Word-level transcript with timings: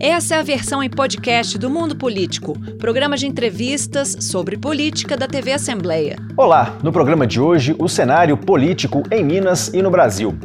Essa 0.00 0.34
é 0.34 0.38
a 0.38 0.42
versão 0.42 0.82
em 0.82 0.90
podcast 0.90 1.56
do 1.56 1.70
Mundo 1.70 1.94
Político, 1.94 2.58
programa 2.78 3.16
de 3.16 3.26
entrevistas 3.26 4.16
sobre 4.20 4.56
política 4.56 5.16
da 5.16 5.28
TV 5.28 5.52
Assembleia. 5.52 6.16
Olá, 6.36 6.76
no 6.82 6.92
programa 6.92 7.26
de 7.26 7.40
hoje, 7.40 7.76
o 7.78 7.88
cenário 7.88 8.36
político 8.36 9.04
em 9.10 9.24
Minas 9.24 9.68
e 9.68 9.80
no 9.80 9.90
Brasil. 9.90 10.36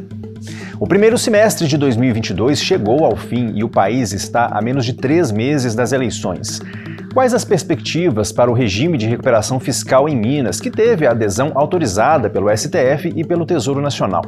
O 0.78 0.86
primeiro 0.86 1.18
semestre 1.18 1.66
de 1.66 1.76
2022 1.76 2.62
chegou 2.62 3.04
ao 3.04 3.16
fim 3.16 3.52
e 3.54 3.64
o 3.64 3.68
país 3.68 4.12
está 4.12 4.46
a 4.46 4.62
menos 4.62 4.84
de 4.84 4.92
três 4.92 5.32
meses 5.32 5.74
das 5.74 5.92
eleições. 5.92 6.60
Quais 7.12 7.34
as 7.34 7.44
perspectivas 7.44 8.30
para 8.30 8.48
o 8.48 8.54
regime 8.54 8.96
de 8.96 9.08
recuperação 9.08 9.58
fiscal 9.58 10.08
em 10.08 10.16
Minas, 10.16 10.60
que 10.60 10.70
teve 10.70 11.06
a 11.06 11.10
adesão 11.10 11.50
autorizada 11.56 12.30
pelo 12.30 12.56
STF 12.56 13.12
e 13.16 13.24
pelo 13.24 13.44
Tesouro 13.44 13.80
Nacional? 13.80 14.22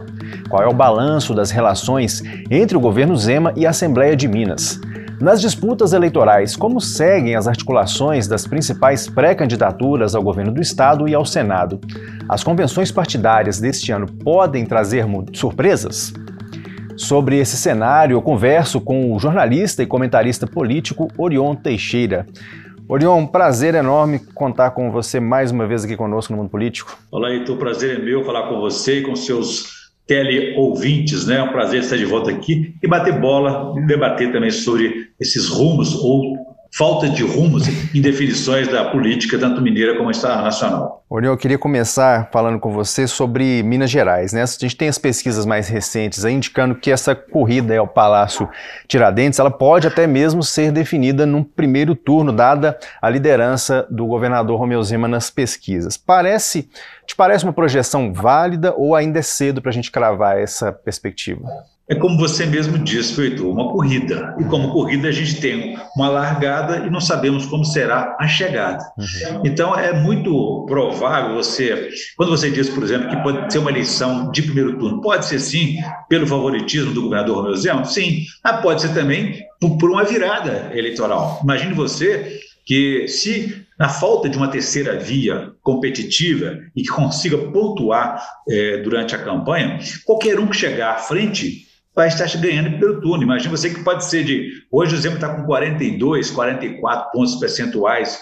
Qual 0.50 0.62
é 0.62 0.66
o 0.66 0.74
balanço 0.74 1.32
das 1.32 1.52
relações 1.52 2.22
entre 2.50 2.76
o 2.76 2.80
governo 2.80 3.16
Zema 3.16 3.52
e 3.56 3.64
a 3.64 3.70
Assembleia 3.70 4.16
de 4.16 4.26
Minas? 4.26 4.80
Nas 5.22 5.40
disputas 5.40 5.92
eleitorais, 5.92 6.56
como 6.56 6.80
seguem 6.80 7.36
as 7.36 7.46
articulações 7.46 8.26
das 8.26 8.44
principais 8.44 9.08
pré-candidaturas 9.08 10.16
ao 10.16 10.22
governo 10.22 10.50
do 10.50 10.60
Estado 10.60 11.08
e 11.08 11.14
ao 11.14 11.24
Senado? 11.24 11.78
As 12.28 12.42
convenções 12.42 12.90
partidárias 12.90 13.60
deste 13.60 13.92
ano 13.92 14.08
podem 14.08 14.66
trazer 14.66 15.06
surpresas? 15.32 16.12
Sobre 16.96 17.38
esse 17.38 17.56
cenário, 17.56 18.16
eu 18.16 18.20
converso 18.20 18.80
com 18.80 19.14
o 19.14 19.18
jornalista 19.20 19.80
e 19.80 19.86
comentarista 19.86 20.44
político 20.44 21.06
Orion 21.16 21.54
Teixeira. 21.54 22.26
Orion, 22.88 23.24
prazer 23.24 23.76
enorme 23.76 24.18
contar 24.34 24.72
com 24.72 24.90
você 24.90 25.20
mais 25.20 25.52
uma 25.52 25.68
vez 25.68 25.84
aqui 25.84 25.96
conosco 25.96 26.32
no 26.32 26.40
Mundo 26.40 26.50
Político. 26.50 26.98
Olá, 27.12 27.30
Heitor, 27.30 27.56
prazer 27.58 28.00
é 28.00 28.02
meu 28.02 28.24
falar 28.24 28.48
com 28.48 28.58
você 28.58 28.98
e 28.98 29.02
com 29.02 29.14
seus 29.14 29.81
teleouvintes, 30.06 31.26
né? 31.26 31.36
É 31.36 31.42
um 31.42 31.52
prazer 31.52 31.80
estar 31.80 31.96
de 31.96 32.04
volta 32.04 32.30
aqui 32.30 32.74
e 32.82 32.88
bater 32.88 33.18
bola 33.20 33.74
debater 33.86 34.32
também 34.32 34.50
sobre 34.50 35.10
esses 35.20 35.48
rumos 35.48 35.94
ou 35.94 36.36
falta 36.74 37.08
de 37.08 37.22
rumos 37.22 37.66
e 37.94 38.00
definições 38.00 38.66
da 38.66 38.86
política, 38.86 39.38
tanto 39.38 39.60
mineira 39.60 39.96
como 39.96 40.10
nacional. 40.10 41.04
Oriol, 41.08 41.34
eu 41.34 41.38
queria 41.38 41.58
começar 41.58 42.30
falando 42.32 42.58
com 42.58 42.72
você 42.72 43.06
sobre 43.06 43.62
Minas 43.62 43.90
Gerais. 43.90 44.32
Né? 44.32 44.42
A 44.42 44.46
gente 44.46 44.74
tem 44.74 44.88
as 44.88 44.96
pesquisas 44.96 45.44
mais 45.44 45.68
recentes 45.68 46.24
aí 46.24 46.32
indicando 46.32 46.74
que 46.74 46.90
essa 46.90 47.14
corrida 47.14 47.76
ao 47.76 47.86
Palácio 47.86 48.48
Tiradentes 48.88 49.38
ela 49.38 49.50
pode 49.50 49.86
até 49.86 50.06
mesmo 50.06 50.42
ser 50.42 50.72
definida 50.72 51.26
num 51.26 51.44
primeiro 51.44 51.94
turno, 51.94 52.32
dada 52.32 52.78
a 53.02 53.10
liderança 53.10 53.86
do 53.90 54.06
governador 54.06 54.58
Romeu 54.58 54.82
Zema 54.82 55.06
nas 55.06 55.28
pesquisas. 55.28 55.98
Parece, 55.98 56.70
te 57.12 57.16
parece 57.16 57.44
uma 57.44 57.52
projeção 57.52 58.12
válida 58.12 58.74
ou 58.74 58.94
ainda 58.94 59.18
é 59.18 59.22
cedo 59.22 59.60
para 59.60 59.70
a 59.70 59.74
gente 59.74 59.90
cravar 59.90 60.38
essa 60.38 60.72
perspectiva? 60.72 61.46
É 61.88 61.94
como 61.94 62.16
você 62.16 62.46
mesmo 62.46 62.78
disse, 62.78 63.20
Heitor, 63.20 63.52
uma 63.52 63.70
corrida. 63.70 64.34
E 64.40 64.44
como 64.44 64.72
corrida, 64.72 65.08
a 65.08 65.12
gente 65.12 65.40
tem 65.40 65.76
uma 65.94 66.08
largada 66.08 66.86
e 66.86 66.90
não 66.90 67.00
sabemos 67.00 67.44
como 67.44 67.66
será 67.66 68.16
a 68.18 68.26
chegada. 68.26 68.82
Uhum. 68.96 69.42
Então, 69.44 69.76
é 69.76 69.92
muito 69.92 70.64
provável 70.66 71.34
você, 71.34 71.90
quando 72.16 72.30
você 72.30 72.50
diz, 72.50 72.70
por 72.70 72.82
exemplo, 72.82 73.10
que 73.10 73.16
pode 73.16 73.52
ser 73.52 73.58
uma 73.58 73.70
eleição 73.70 74.30
de 74.30 74.42
primeiro 74.42 74.78
turno, 74.78 75.02
pode 75.02 75.26
ser 75.26 75.38
sim 75.38 75.76
pelo 76.08 76.26
favoritismo 76.26 76.94
do 76.94 77.02
governador 77.02 77.38
Romeu 77.38 77.56
Zema? 77.56 77.84
Sim. 77.84 78.22
Mas 78.42 78.60
pode 78.62 78.80
ser 78.80 78.94
também 78.94 79.44
por 79.60 79.90
uma 79.90 80.04
virada 80.04 80.70
eleitoral. 80.72 81.40
Imagine 81.42 81.74
você 81.74 82.40
que 82.64 83.06
se 83.08 83.61
na 83.78 83.88
falta 83.88 84.28
de 84.28 84.36
uma 84.36 84.48
terceira 84.48 84.98
via 84.98 85.52
competitiva 85.62 86.58
e 86.74 86.82
que 86.82 86.88
consiga 86.88 87.38
pontuar 87.38 88.22
é, 88.48 88.78
durante 88.78 89.14
a 89.14 89.18
campanha, 89.18 89.78
qualquer 90.04 90.38
um 90.38 90.46
que 90.46 90.56
chegar 90.56 90.92
à 90.92 90.98
frente 90.98 91.66
vai 91.94 92.08
estar 92.08 92.26
ganhando 92.38 92.78
pelo 92.78 93.00
turno. 93.00 93.22
Imagina 93.22 93.50
você 93.50 93.70
que 93.70 93.82
pode 93.82 94.04
ser 94.04 94.24
de. 94.24 94.50
Hoje 94.70 94.94
o 94.94 94.98
Zema 94.98 95.16
está 95.16 95.34
com 95.34 95.44
42, 95.44 96.30
44 96.30 97.12
pontos 97.12 97.36
percentuais 97.36 98.18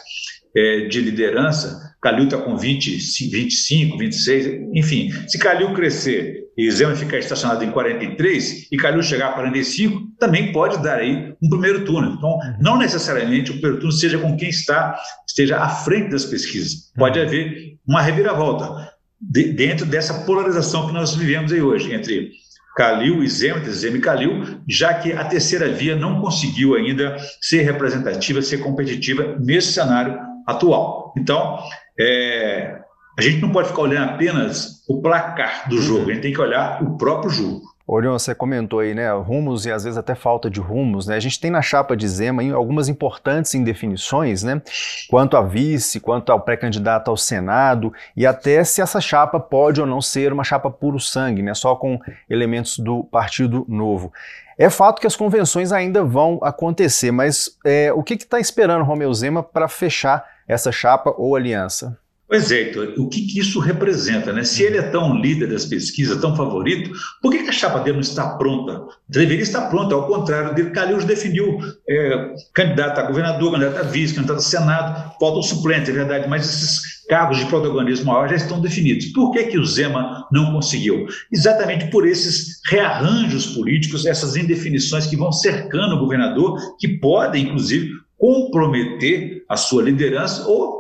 é, 0.54 0.86
de 0.88 1.00
liderança, 1.00 1.94
Calil 2.02 2.24
está 2.24 2.38
com 2.38 2.56
20, 2.56 2.96
25, 3.30 3.98
26, 3.98 4.46
enfim. 4.74 5.10
Se 5.28 5.38
Calil 5.38 5.72
crescer 5.74 6.39
Zema 6.68 6.96
ficar 6.96 7.18
estacionado 7.18 7.62
em 7.64 7.70
43 7.70 8.66
e 8.72 8.76
Calil 8.76 9.02
chegar 9.02 9.28
a 9.28 9.32
45, 9.32 10.00
também 10.18 10.52
pode 10.52 10.82
dar 10.82 10.98
aí 10.98 11.32
um 11.40 11.48
primeiro 11.48 11.84
turno. 11.84 12.14
Então, 12.16 12.38
não 12.60 12.76
necessariamente 12.76 13.50
o 13.50 13.54
primeiro 13.54 13.78
turno 13.78 13.92
seja 13.92 14.18
com 14.18 14.36
quem 14.36 14.48
está, 14.48 14.98
esteja 15.26 15.58
à 15.58 15.68
frente 15.68 16.10
das 16.10 16.24
pesquisas. 16.24 16.92
Pode 16.96 17.18
uhum. 17.18 17.26
haver 17.26 17.76
uma 17.86 18.02
reviravolta 18.02 18.90
de, 19.20 19.52
dentro 19.52 19.86
dessa 19.86 20.24
polarização 20.24 20.86
que 20.86 20.92
nós 20.92 21.14
vivemos 21.14 21.52
aí 21.52 21.62
hoje, 21.62 21.94
entre 21.94 22.32
Calil 22.76 23.22
e 23.22 23.28
Zema, 23.28 23.60
Zema 23.70 23.98
e 23.98 24.00
Calil, 24.00 24.60
já 24.68 24.94
que 24.94 25.12
a 25.12 25.24
terceira 25.24 25.68
via 25.68 25.94
não 25.94 26.20
conseguiu 26.20 26.74
ainda 26.74 27.16
ser 27.40 27.62
representativa, 27.62 28.42
ser 28.42 28.58
competitiva 28.58 29.36
nesse 29.38 29.72
cenário 29.72 30.18
atual. 30.46 31.12
Então, 31.16 31.58
é, 31.98 32.79
a 33.20 33.22
gente 33.22 33.42
não 33.42 33.52
pode 33.52 33.68
ficar 33.68 33.82
olhando 33.82 34.12
apenas 34.12 34.82
o 34.88 35.02
placar 35.02 35.68
do 35.68 35.80
jogo, 35.80 36.10
a 36.10 36.14
gente 36.14 36.22
tem 36.22 36.32
que 36.32 36.40
olhar 36.40 36.82
o 36.82 36.96
próprio 36.96 37.30
jogo. 37.30 37.60
Orion, 37.86 38.12
você 38.12 38.34
comentou 38.34 38.78
aí, 38.78 38.94
né, 38.94 39.12
rumos 39.12 39.66
e 39.66 39.72
às 39.72 39.84
vezes 39.84 39.98
até 39.98 40.14
falta 40.14 40.48
de 40.48 40.60
rumos, 40.60 41.08
né? 41.08 41.16
A 41.16 41.20
gente 41.20 41.40
tem 41.40 41.50
na 41.50 41.60
chapa 41.60 41.96
de 41.96 42.06
Zema 42.06 42.40
algumas 42.54 42.88
importantes 42.88 43.52
indefinições, 43.52 44.44
né? 44.44 44.62
Quanto 45.10 45.36
a 45.36 45.42
vice, 45.42 45.98
quanto 45.98 46.30
ao 46.30 46.40
pré-candidato 46.40 47.10
ao 47.10 47.16
Senado 47.16 47.92
e 48.16 48.24
até 48.24 48.62
se 48.62 48.80
essa 48.80 49.00
chapa 49.00 49.40
pode 49.40 49.80
ou 49.80 49.86
não 49.88 50.00
ser 50.00 50.32
uma 50.32 50.44
chapa 50.44 50.70
puro 50.70 51.00
sangue, 51.00 51.42
né? 51.42 51.52
Só 51.52 51.74
com 51.74 51.98
elementos 52.28 52.78
do 52.78 53.02
Partido 53.04 53.66
Novo. 53.68 54.12
É 54.56 54.70
fato 54.70 55.00
que 55.00 55.06
as 55.06 55.16
convenções 55.16 55.72
ainda 55.72 56.04
vão 56.04 56.38
acontecer, 56.42 57.10
mas 57.10 57.58
é, 57.66 57.92
o 57.92 58.04
que 58.04 58.14
está 58.14 58.38
esperando 58.38 58.84
Romeu 58.84 59.12
Zema 59.12 59.42
para 59.42 59.66
fechar 59.66 60.24
essa 60.46 60.70
chapa 60.70 61.12
ou 61.18 61.34
aliança? 61.34 61.98
Pois 62.30 62.52
é, 62.52 62.60
Heitor, 62.60 62.94
o 62.96 63.08
que, 63.08 63.22
que, 63.22 63.40
isso 63.40 63.58
representa? 63.58 64.32
Né? 64.32 64.44
Se 64.44 64.62
ele 64.62 64.78
é 64.78 64.82
tão 64.82 65.16
líder 65.20 65.48
das 65.48 65.64
pesquisas, 65.64 66.20
tão 66.20 66.36
favorito, 66.36 66.92
por 67.20 67.32
que, 67.32 67.42
que 67.42 67.48
a 67.48 67.52
chapa 67.52 67.80
dele 67.80 67.94
não 67.94 68.02
está 68.02 68.36
pronta? 68.36 68.86
Deveria 69.08 69.42
estar 69.42 69.62
pronta, 69.62 69.96
ao 69.96 70.06
contrário 70.06 70.54
dele. 70.54 70.70
Calil 70.70 70.98
definiu 70.98 71.58
é, 71.88 72.32
candidato 72.54 73.00
a 73.00 73.02
governador, 73.02 73.50
candidato 73.50 73.78
a 73.78 73.82
vice, 73.82 74.14
candidato 74.14 74.38
a 74.38 74.42
senado, 74.42 75.12
falta 75.18 75.38
o 75.40 75.42
suplente, 75.42 75.90
é 75.90 75.92
verdade, 75.92 76.28
mas 76.28 76.44
esses 76.44 77.04
cargos 77.08 77.36
de 77.38 77.46
protagonismo 77.46 78.12
maior 78.12 78.28
já 78.28 78.36
estão 78.36 78.60
definidos. 78.60 79.06
Por 79.06 79.32
que, 79.32 79.42
que 79.46 79.58
o 79.58 79.66
Zema 79.66 80.24
não 80.30 80.52
conseguiu? 80.52 81.08
Exatamente 81.32 81.90
por 81.90 82.06
esses 82.06 82.60
rearranjos 82.68 83.46
políticos, 83.56 84.06
essas 84.06 84.36
indefinições 84.36 85.04
que 85.04 85.16
vão 85.16 85.32
cercando 85.32 85.96
o 85.96 85.98
governador, 85.98 86.56
que 86.78 86.86
podem, 86.86 87.46
inclusive, 87.46 87.90
comprometer 88.16 89.44
a 89.48 89.56
sua 89.56 89.82
liderança 89.82 90.46
ou 90.46 90.78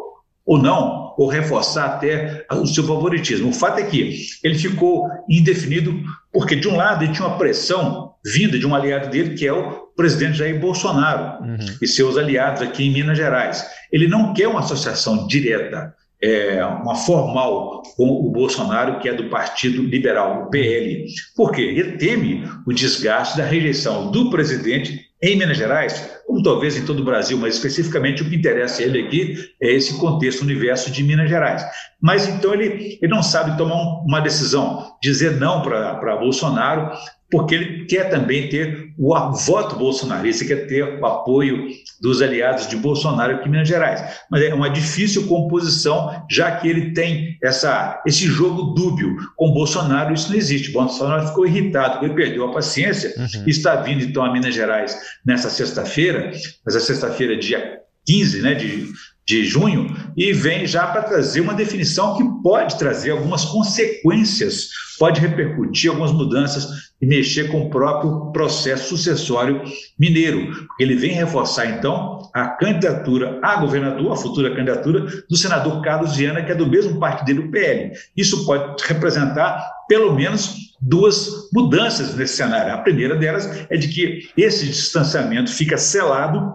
ou 0.50 0.58
não, 0.58 0.99
ou 1.16 1.28
reforçar 1.28 1.86
até 1.86 2.44
o 2.52 2.66
seu 2.66 2.84
favoritismo. 2.84 3.50
O 3.50 3.52
fato 3.52 3.78
é 3.78 3.84
que 3.84 4.16
ele 4.42 4.58
ficou 4.58 5.08
indefinido 5.28 5.94
porque, 6.32 6.56
de 6.56 6.68
um 6.68 6.76
lado, 6.76 7.04
ele 7.04 7.12
tinha 7.12 7.26
uma 7.26 7.38
pressão 7.38 8.12
vinda 8.24 8.58
de 8.58 8.66
um 8.66 8.74
aliado 8.74 9.10
dele, 9.10 9.34
que 9.34 9.46
é 9.46 9.52
o 9.52 9.88
presidente 9.96 10.38
Jair 10.38 10.60
Bolsonaro 10.60 11.42
uhum. 11.42 11.58
e 11.80 11.86
seus 11.86 12.16
aliados 12.16 12.62
aqui 12.62 12.86
em 12.86 12.92
Minas 12.92 13.18
Gerais. 13.18 13.66
Ele 13.92 14.06
não 14.06 14.32
quer 14.32 14.48
uma 14.48 14.60
associação 14.60 15.26
direta, 15.26 15.94
é, 16.22 16.64
uma 16.64 16.94
formal 16.94 17.82
com 17.96 18.08
o 18.08 18.30
Bolsonaro, 18.30 19.00
que 19.00 19.08
é 19.08 19.14
do 19.14 19.28
Partido 19.30 19.82
Liberal, 19.82 20.44
o 20.44 20.50
PL. 20.50 21.06
Por 21.34 21.50
quê? 21.50 21.62
Ele 21.62 21.92
teme 21.96 22.44
o 22.66 22.72
desgaste 22.72 23.36
da 23.36 23.44
rejeição 23.44 24.10
do 24.10 24.30
presidente 24.30 25.09
em 25.22 25.36
Minas 25.36 25.58
Gerais, 25.58 26.18
como 26.26 26.42
talvez 26.42 26.76
em 26.76 26.84
todo 26.84 27.00
o 27.00 27.04
Brasil, 27.04 27.36
mas 27.36 27.54
especificamente 27.54 28.22
o 28.22 28.28
que 28.28 28.36
interessa 28.36 28.82
ele 28.82 29.02
aqui 29.02 29.34
é 29.60 29.72
esse 29.72 29.98
contexto, 29.98 30.42
universo 30.42 30.90
de 30.90 31.02
Minas 31.02 31.28
Gerais. 31.28 31.62
Mas 32.00 32.26
então 32.26 32.54
ele, 32.54 32.98
ele 33.02 33.12
não 33.12 33.22
sabe 33.22 33.56
tomar 33.58 34.02
uma 34.02 34.20
decisão, 34.20 34.92
dizer 35.02 35.32
não 35.32 35.62
para 35.62 36.16
Bolsonaro, 36.16 36.90
porque 37.30 37.54
ele 37.54 37.84
quer 37.86 38.08
também 38.08 38.48
ter 38.48 38.89
o 39.02 39.32
voto 39.32 39.76
bolsonarista, 39.76 40.44
quer 40.44 40.66
ter 40.66 41.00
o 41.00 41.06
apoio 41.06 41.68
dos 42.02 42.20
aliados 42.20 42.68
de 42.68 42.76
Bolsonaro 42.76 43.36
aqui 43.36 43.48
em 43.48 43.50
Minas 43.50 43.66
Gerais. 43.66 44.02
Mas 44.30 44.42
é 44.42 44.52
uma 44.52 44.68
difícil 44.68 45.26
composição, 45.26 46.22
já 46.30 46.56
que 46.56 46.68
ele 46.68 46.92
tem 46.92 47.38
essa, 47.42 48.02
esse 48.06 48.26
jogo 48.26 48.74
dúbio. 48.74 49.16
Com 49.36 49.52
Bolsonaro 49.52 50.12
isso 50.12 50.28
não 50.28 50.36
existe. 50.36 50.70
Bolsonaro 50.70 51.28
ficou 51.28 51.46
irritado, 51.46 52.04
ele 52.04 52.12
perdeu 52.12 52.44
a 52.44 52.52
paciência, 52.52 53.14
uhum. 53.16 53.44
está 53.46 53.76
vindo 53.76 54.04
então 54.04 54.22
a 54.22 54.30
Minas 54.30 54.54
Gerais 54.54 54.94
nessa 55.24 55.48
sexta-feira, 55.48 56.30
essa 56.66 56.80
sexta-feira, 56.80 57.38
dia 57.38 57.78
15 58.06 58.42
né, 58.42 58.54
de, 58.54 58.86
de 59.26 59.44
junho, 59.46 59.96
e 60.14 60.30
vem 60.34 60.66
já 60.66 60.86
para 60.86 61.04
trazer 61.04 61.40
uma 61.40 61.54
definição 61.54 62.18
que 62.18 62.42
pode 62.42 62.78
trazer 62.78 63.12
algumas 63.12 63.46
consequências, 63.46 64.68
pode 64.98 65.20
repercutir 65.20 65.88
algumas 65.88 66.12
mudanças 66.12 66.89
e 67.00 67.06
mexer 67.06 67.50
com 67.50 67.62
o 67.62 67.70
próprio 67.70 68.30
processo 68.32 68.88
sucessório 68.90 69.62
mineiro, 69.98 70.68
ele 70.78 70.94
vem 70.94 71.12
reforçar, 71.12 71.66
então, 71.66 72.30
a 72.34 72.48
candidatura 72.48 73.38
a 73.42 73.56
governador, 73.56 74.12
a 74.12 74.16
futura 74.16 74.54
candidatura 74.54 75.06
do 75.28 75.36
senador 75.36 75.80
Carlos 75.82 76.16
Viana, 76.16 76.42
que 76.42 76.52
é 76.52 76.54
do 76.54 76.68
mesmo 76.68 77.00
partido 77.00 77.26
dele, 77.26 77.40
o 77.40 77.50
PL. 77.50 77.92
Isso 78.16 78.44
pode 78.44 78.82
representar, 78.84 79.66
pelo 79.88 80.14
menos, 80.14 80.54
duas 80.80 81.50
mudanças 81.52 82.14
nesse 82.14 82.36
cenário. 82.36 82.72
A 82.72 82.78
primeira 82.78 83.16
delas 83.16 83.66
é 83.70 83.76
de 83.76 83.88
que 83.88 84.28
esse 84.36 84.66
distanciamento 84.66 85.50
fica 85.50 85.76
selado 85.76 86.52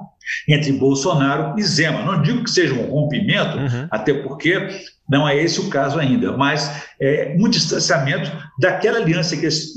entre 0.47 0.71
Bolsonaro 0.73 1.57
e 1.57 1.63
Zema. 1.63 2.03
Não 2.03 2.21
digo 2.21 2.43
que 2.43 2.49
seja 2.49 2.73
um 2.73 2.89
rompimento, 2.89 3.57
uhum. 3.57 3.87
até 3.91 4.13
porque 4.13 4.69
não 5.07 5.27
é 5.27 5.37
esse 5.37 5.59
o 5.59 5.69
caso 5.69 5.99
ainda, 5.99 6.35
mas 6.35 6.83
é 6.99 7.35
um 7.39 7.47
distanciamento 7.47 8.31
daquela 8.59 8.97
aliança 8.97 9.37
que 9.37 9.43
eles, 9.43 9.73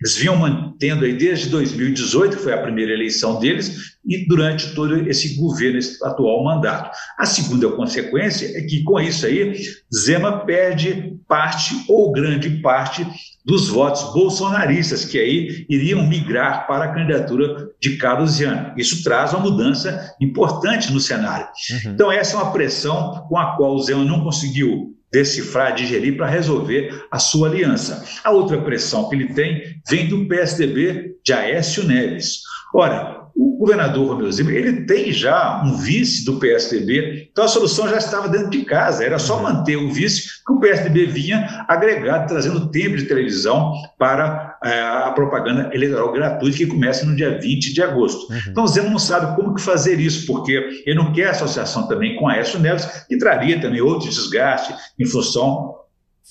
eles 0.00 0.16
vinham 0.16 0.36
mantendo 0.36 1.04
aí 1.04 1.12
desde 1.16 1.48
2018, 1.48 2.36
que 2.36 2.42
foi 2.42 2.52
a 2.52 2.62
primeira 2.62 2.92
eleição 2.92 3.38
deles, 3.38 3.98
e 4.06 4.26
durante 4.26 4.74
todo 4.74 5.08
esse 5.08 5.36
governo, 5.36 5.78
esse 5.78 6.02
atual 6.04 6.44
mandato. 6.44 6.90
A 7.18 7.26
segunda 7.26 7.68
consequência 7.72 8.56
é 8.56 8.62
que, 8.62 8.82
com 8.84 8.98
isso 9.00 9.26
aí, 9.26 9.54
Zema 9.94 10.44
perde 10.46 11.14
parte 11.26 11.74
ou 11.88 12.12
grande 12.12 12.48
parte 12.62 13.06
dos 13.44 13.68
votos 13.68 14.12
bolsonaristas, 14.14 15.04
que 15.04 15.18
aí 15.18 15.66
iriam 15.68 16.06
migrar 16.06 16.66
para 16.66 16.84
a 16.84 16.94
candidatura 16.94 17.68
de 17.80 17.96
Carlos 17.96 18.32
Ziano. 18.32 18.72
Isso 18.76 19.02
traz 19.02 19.32
uma 19.32 19.40
mudança 19.40 20.14
importante 20.20 20.92
no 20.92 21.00
cenário. 21.00 21.46
Uhum. 21.70 21.92
Então, 21.92 22.12
essa 22.12 22.36
é 22.36 22.40
uma 22.40 22.52
pressão 22.52 23.26
com 23.28 23.36
a 23.36 23.56
qual 23.56 23.74
o 23.74 23.82
Zema 23.82 24.04
não 24.04 24.22
conseguiu 24.22 24.97
decifrar, 25.12 25.74
digerir 25.74 26.16
para 26.16 26.26
resolver 26.26 27.06
a 27.10 27.18
sua 27.18 27.48
aliança. 27.48 28.04
A 28.22 28.30
outra 28.30 28.60
pressão 28.60 29.08
que 29.08 29.16
ele 29.16 29.32
tem 29.32 29.62
vem 29.88 30.08
do 30.08 30.26
PSDB 30.26 31.16
de 31.24 31.32
Aécio 31.32 31.84
Neves. 31.84 32.42
Ora, 32.74 33.17
o 33.38 33.56
governador 33.56 34.08
Romeu 34.08 34.32
Zema, 34.32 34.50
ele 34.50 34.84
tem 34.84 35.12
já 35.12 35.62
um 35.64 35.76
vice 35.76 36.24
do 36.24 36.40
PSDB, 36.40 37.28
então 37.30 37.44
a 37.44 37.48
solução 37.48 37.88
já 37.88 37.96
estava 37.96 38.28
dentro 38.28 38.50
de 38.50 38.64
casa, 38.64 39.04
era 39.04 39.16
só 39.16 39.36
uhum. 39.36 39.44
manter 39.44 39.76
o 39.76 39.92
vice 39.92 40.28
que 40.44 40.52
o 40.52 40.58
PSDB 40.58 41.06
vinha 41.06 41.64
agregado, 41.68 42.26
trazendo 42.26 42.68
tempo 42.68 42.96
de 42.96 43.04
televisão 43.04 43.72
para 43.96 44.58
é, 44.64 44.80
a 44.80 45.12
propaganda 45.12 45.70
eleitoral 45.72 46.12
gratuita 46.12 46.56
que 46.56 46.66
começa 46.66 47.06
no 47.06 47.14
dia 47.14 47.38
20 47.38 47.72
de 47.72 47.80
agosto. 47.80 48.28
Uhum. 48.32 48.40
Então 48.48 48.64
o 48.64 48.66
Zema 48.66 48.90
não 48.90 48.98
sabe 48.98 49.36
como 49.36 49.54
que 49.54 49.62
fazer 49.62 50.00
isso, 50.00 50.26
porque 50.26 50.82
ele 50.84 50.96
não 50.96 51.12
quer 51.12 51.28
associação 51.28 51.86
também 51.86 52.16
com 52.16 52.26
a 52.26 52.32
Aécio 52.32 52.58
Neves, 52.58 52.86
que 53.06 53.16
traria 53.18 53.60
também 53.60 53.80
outro 53.80 54.08
desgaste 54.08 54.74
em 54.98 55.06
função 55.06 55.76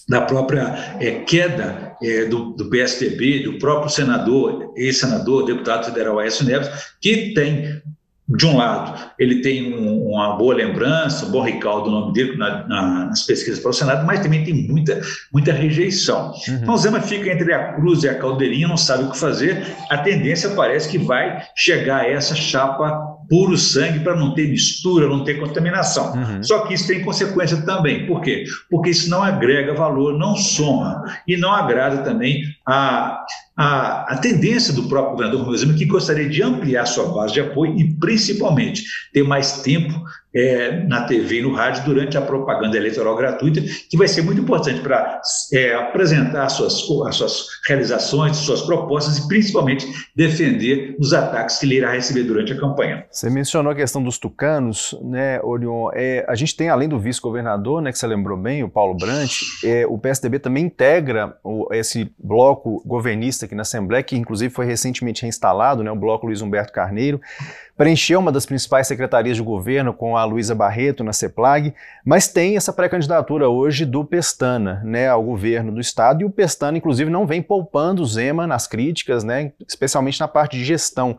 da 0.10 0.22
própria 0.22 0.98
é, 1.00 1.12
queda 1.22 1.87
é, 2.02 2.26
do, 2.26 2.52
do, 2.54 2.70
PSDB, 2.70 3.44
do 3.44 3.58
próprio 3.58 3.90
senador, 3.90 4.74
ex-senador, 4.76 5.46
deputado 5.46 5.86
federal 5.86 6.20
Aécio 6.20 6.46
Neves, 6.46 6.70
que 7.02 7.34
tem, 7.34 7.82
de 8.28 8.46
um 8.46 8.58
lado, 8.58 9.12
ele 9.18 9.42
tem 9.42 9.74
um, 9.74 10.10
uma 10.10 10.36
boa 10.38 10.54
lembrança, 10.54 11.26
um 11.26 11.32
bom 11.32 11.42
recaldo 11.42 11.86
do 11.86 11.92
nome 11.92 12.14
dele 12.14 12.38
na, 12.38 12.68
na, 12.68 13.06
nas 13.06 13.24
pesquisas 13.24 13.60
para 13.60 13.72
o 13.72 13.74
Senado, 13.74 14.06
mas 14.06 14.20
também 14.20 14.44
tem 14.44 14.54
muita, 14.68 15.02
muita 15.34 15.52
rejeição. 15.52 16.32
Uhum. 16.48 16.60
Então, 16.62 16.74
o 16.74 16.78
Zema 16.78 17.02
fica 17.02 17.32
entre 17.32 17.54
a 17.54 17.74
cruz 17.74 18.04
e 18.04 18.10
a 18.10 18.16
caldeirinha, 18.16 18.68
não 18.68 18.78
sabe 18.78 19.06
o 19.06 19.12
que 19.12 19.18
fazer. 19.18 19.66
A 19.90 19.98
tendência 19.98 20.50
parece 20.52 20.90
que 20.90 20.98
vai 20.98 21.44
chegar 21.56 22.02
a 22.02 22.08
essa 22.08 22.36
chapa 22.36 23.17
puro 23.28 23.58
sangue 23.58 24.00
para 24.00 24.16
não 24.16 24.34
ter 24.34 24.50
mistura, 24.50 25.08
não 25.08 25.24
ter 25.24 25.40
contaminação. 25.40 26.14
Uhum. 26.14 26.44
Só 26.44 26.60
que 26.60 26.74
isso 26.74 26.88
tem 26.88 27.04
consequência 27.04 27.62
também. 27.62 28.06
Por 28.06 28.22
quê? 28.22 28.46
Porque 28.70 28.90
isso 28.90 29.10
não 29.10 29.24
agrega 29.24 29.74
valor, 29.74 30.18
não 30.18 30.36
soma 30.36 31.04
e 31.28 31.38
não 31.38 31.52
agrada 31.52 32.04
também 32.04 32.44
a, 32.66 33.24
a, 33.56 34.14
a 34.14 34.18
tendência 34.18 34.74
do 34.74 34.88
próprio 34.88 35.12
governador 35.16 35.46
Romeu 35.46 35.76
que 35.76 35.86
gostaria 35.86 36.30
de 36.30 36.42
ampliar 36.42 36.86
sua 36.86 37.14
base 37.14 37.34
de 37.34 37.42
apoio 37.42 37.78
e, 37.78 37.94
principalmente, 37.96 38.84
ter 39.14 39.24
mais 39.24 39.62
tempo 39.62 39.94
é, 40.38 40.84
na 40.86 41.02
TV 41.06 41.40
e 41.40 41.42
no 41.42 41.54
rádio 41.54 41.84
durante 41.84 42.18
a 42.18 42.22
propaganda 42.22 42.78
eleitoral 42.78 43.16
gratuita, 43.16 43.60
que 43.90 43.98
vai 43.98 44.08
ser 44.08 44.22
muito 44.22 44.40
importante 44.40 44.82
para 44.82 45.20
é, 45.52 45.74
apresentar 45.74 46.48
suas, 46.50 46.84
as 47.08 47.16
suas 47.16 47.48
realizações, 47.68 48.38
suas 48.38 48.62
propostas 48.62 49.18
e 49.18 49.28
principalmente 49.28 49.88
defender 50.16 50.96
os 51.00 51.12
ataques 51.14 51.58
que 51.58 51.66
ele 51.66 51.76
irá 51.76 51.92
receber 51.92 52.24
durante 52.24 52.54
a 52.54 52.60
campanha. 52.60 53.06
Você 53.10 53.30
mencionou 53.30 53.72
a 53.72 53.76
questão 53.76 54.04
dos 54.04 54.20
tucanos, 54.20 54.96
né, 55.04 55.42
Orion? 55.42 55.90
É, 55.94 56.24
a 56.28 56.36
gente 56.36 56.56
tem, 56.56 56.70
além 56.70 56.88
do 56.88 57.00
vice-governador, 57.00 57.82
né, 57.82 57.92
que 57.92 57.98
você 57.98 58.06
lembrou 58.06 58.38
bem, 58.38 58.64
o 58.64 58.70
Paulo 58.70 58.96
Brandt, 58.96 59.44
é, 59.64 59.88
o 59.88 59.98
PSDB 59.98 60.40
também 60.40 60.66
integra 60.66 61.36
o, 61.44 61.68
esse 61.74 62.12
bloco 62.20 62.84
governista 62.86 63.46
aqui 63.46 63.56
na 63.56 63.64
Assembleia, 63.64 64.04
que 64.04 64.16
inclusive 64.16 64.54
foi 64.54 64.66
recentemente 64.66 65.24
reinstalado, 65.24 65.84
né, 65.84 65.92
o 65.92 65.96
bloco 65.96 66.28
Luiz 66.28 66.42
Humberto 66.42 66.72
Carneiro 66.72 67.20
preencheu 67.78 68.20
uma 68.20 68.32
das 68.32 68.46
principais 68.46 68.88
secretarias 68.88 69.38
de 69.38 69.44
governo 69.44 69.94
com 69.94 70.18
a 70.18 70.26
Luísa 70.26 70.56
Barreto 70.56 71.04
na 71.04 71.14
CEPLAG, 71.14 71.74
mas 72.04 72.28
tem 72.28 72.58
essa 72.58 72.74
pré-candidatura 72.74 73.48
hoje 73.48 73.86
do 73.86 74.04
Pestana 74.04 74.82
né, 74.84 75.08
ao 75.08 75.24
governo 75.24 75.72
do 75.72 75.80
Estado, 75.80 76.24
e 76.24 76.26
o 76.26 76.30
Pestana, 76.32 76.78
inclusive, 76.78 77.10
não 77.10 77.28
vem 77.28 77.42
poupando 77.42 78.02
o 78.02 78.06
Zema 78.06 78.48
nas 78.48 78.68
críticas, 78.68 79.24
né, 79.24 79.52
especialmente 79.68 80.20
na 80.20 80.28
parte 80.28 80.58
de 80.58 80.66
gestão 80.66 81.18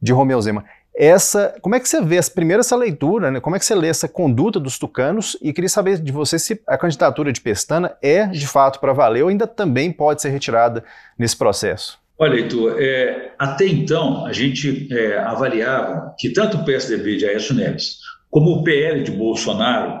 de 0.00 0.12
Romeu 0.12 0.40
Zema. 0.40 0.64
Essa, 0.98 1.54
como 1.60 1.74
é 1.74 1.80
que 1.80 1.88
você 1.88 2.00
vê, 2.00 2.18
primeiro 2.34 2.60
essa 2.60 2.76
leitura, 2.76 3.30
né, 3.30 3.40
como 3.40 3.56
é 3.56 3.58
que 3.58 3.66
você 3.66 3.74
lê 3.74 3.88
essa 3.88 4.08
conduta 4.08 4.60
dos 4.60 4.78
tucanos, 4.78 5.36
e 5.42 5.52
queria 5.52 5.68
saber 5.68 5.98
de 5.98 6.12
você 6.12 6.38
se 6.38 6.62
a 6.66 6.78
candidatura 6.78 7.32
de 7.32 7.40
Pestana 7.40 7.96
é, 8.00 8.26
de 8.26 8.46
fato, 8.46 8.78
para 8.78 8.92
valer 8.92 9.22
ou 9.22 9.28
ainda 9.28 9.46
também 9.46 9.90
pode 9.90 10.22
ser 10.22 10.30
retirada 10.30 10.84
nesse 11.18 11.36
processo? 11.36 12.05
Olha, 12.18 12.36
Heitor, 12.36 12.76
é, 12.78 13.34
até 13.38 13.66
então 13.66 14.24
a 14.24 14.32
gente 14.32 14.88
é, 14.90 15.18
avaliava 15.18 16.14
que 16.18 16.30
tanto 16.30 16.56
o 16.56 16.64
PSDB 16.64 17.16
de 17.16 17.26
Aécio 17.26 17.54
Neves 17.54 17.98
como 18.30 18.52
o 18.52 18.64
PL 18.64 19.02
de 19.02 19.12
Bolsonaro 19.12 20.00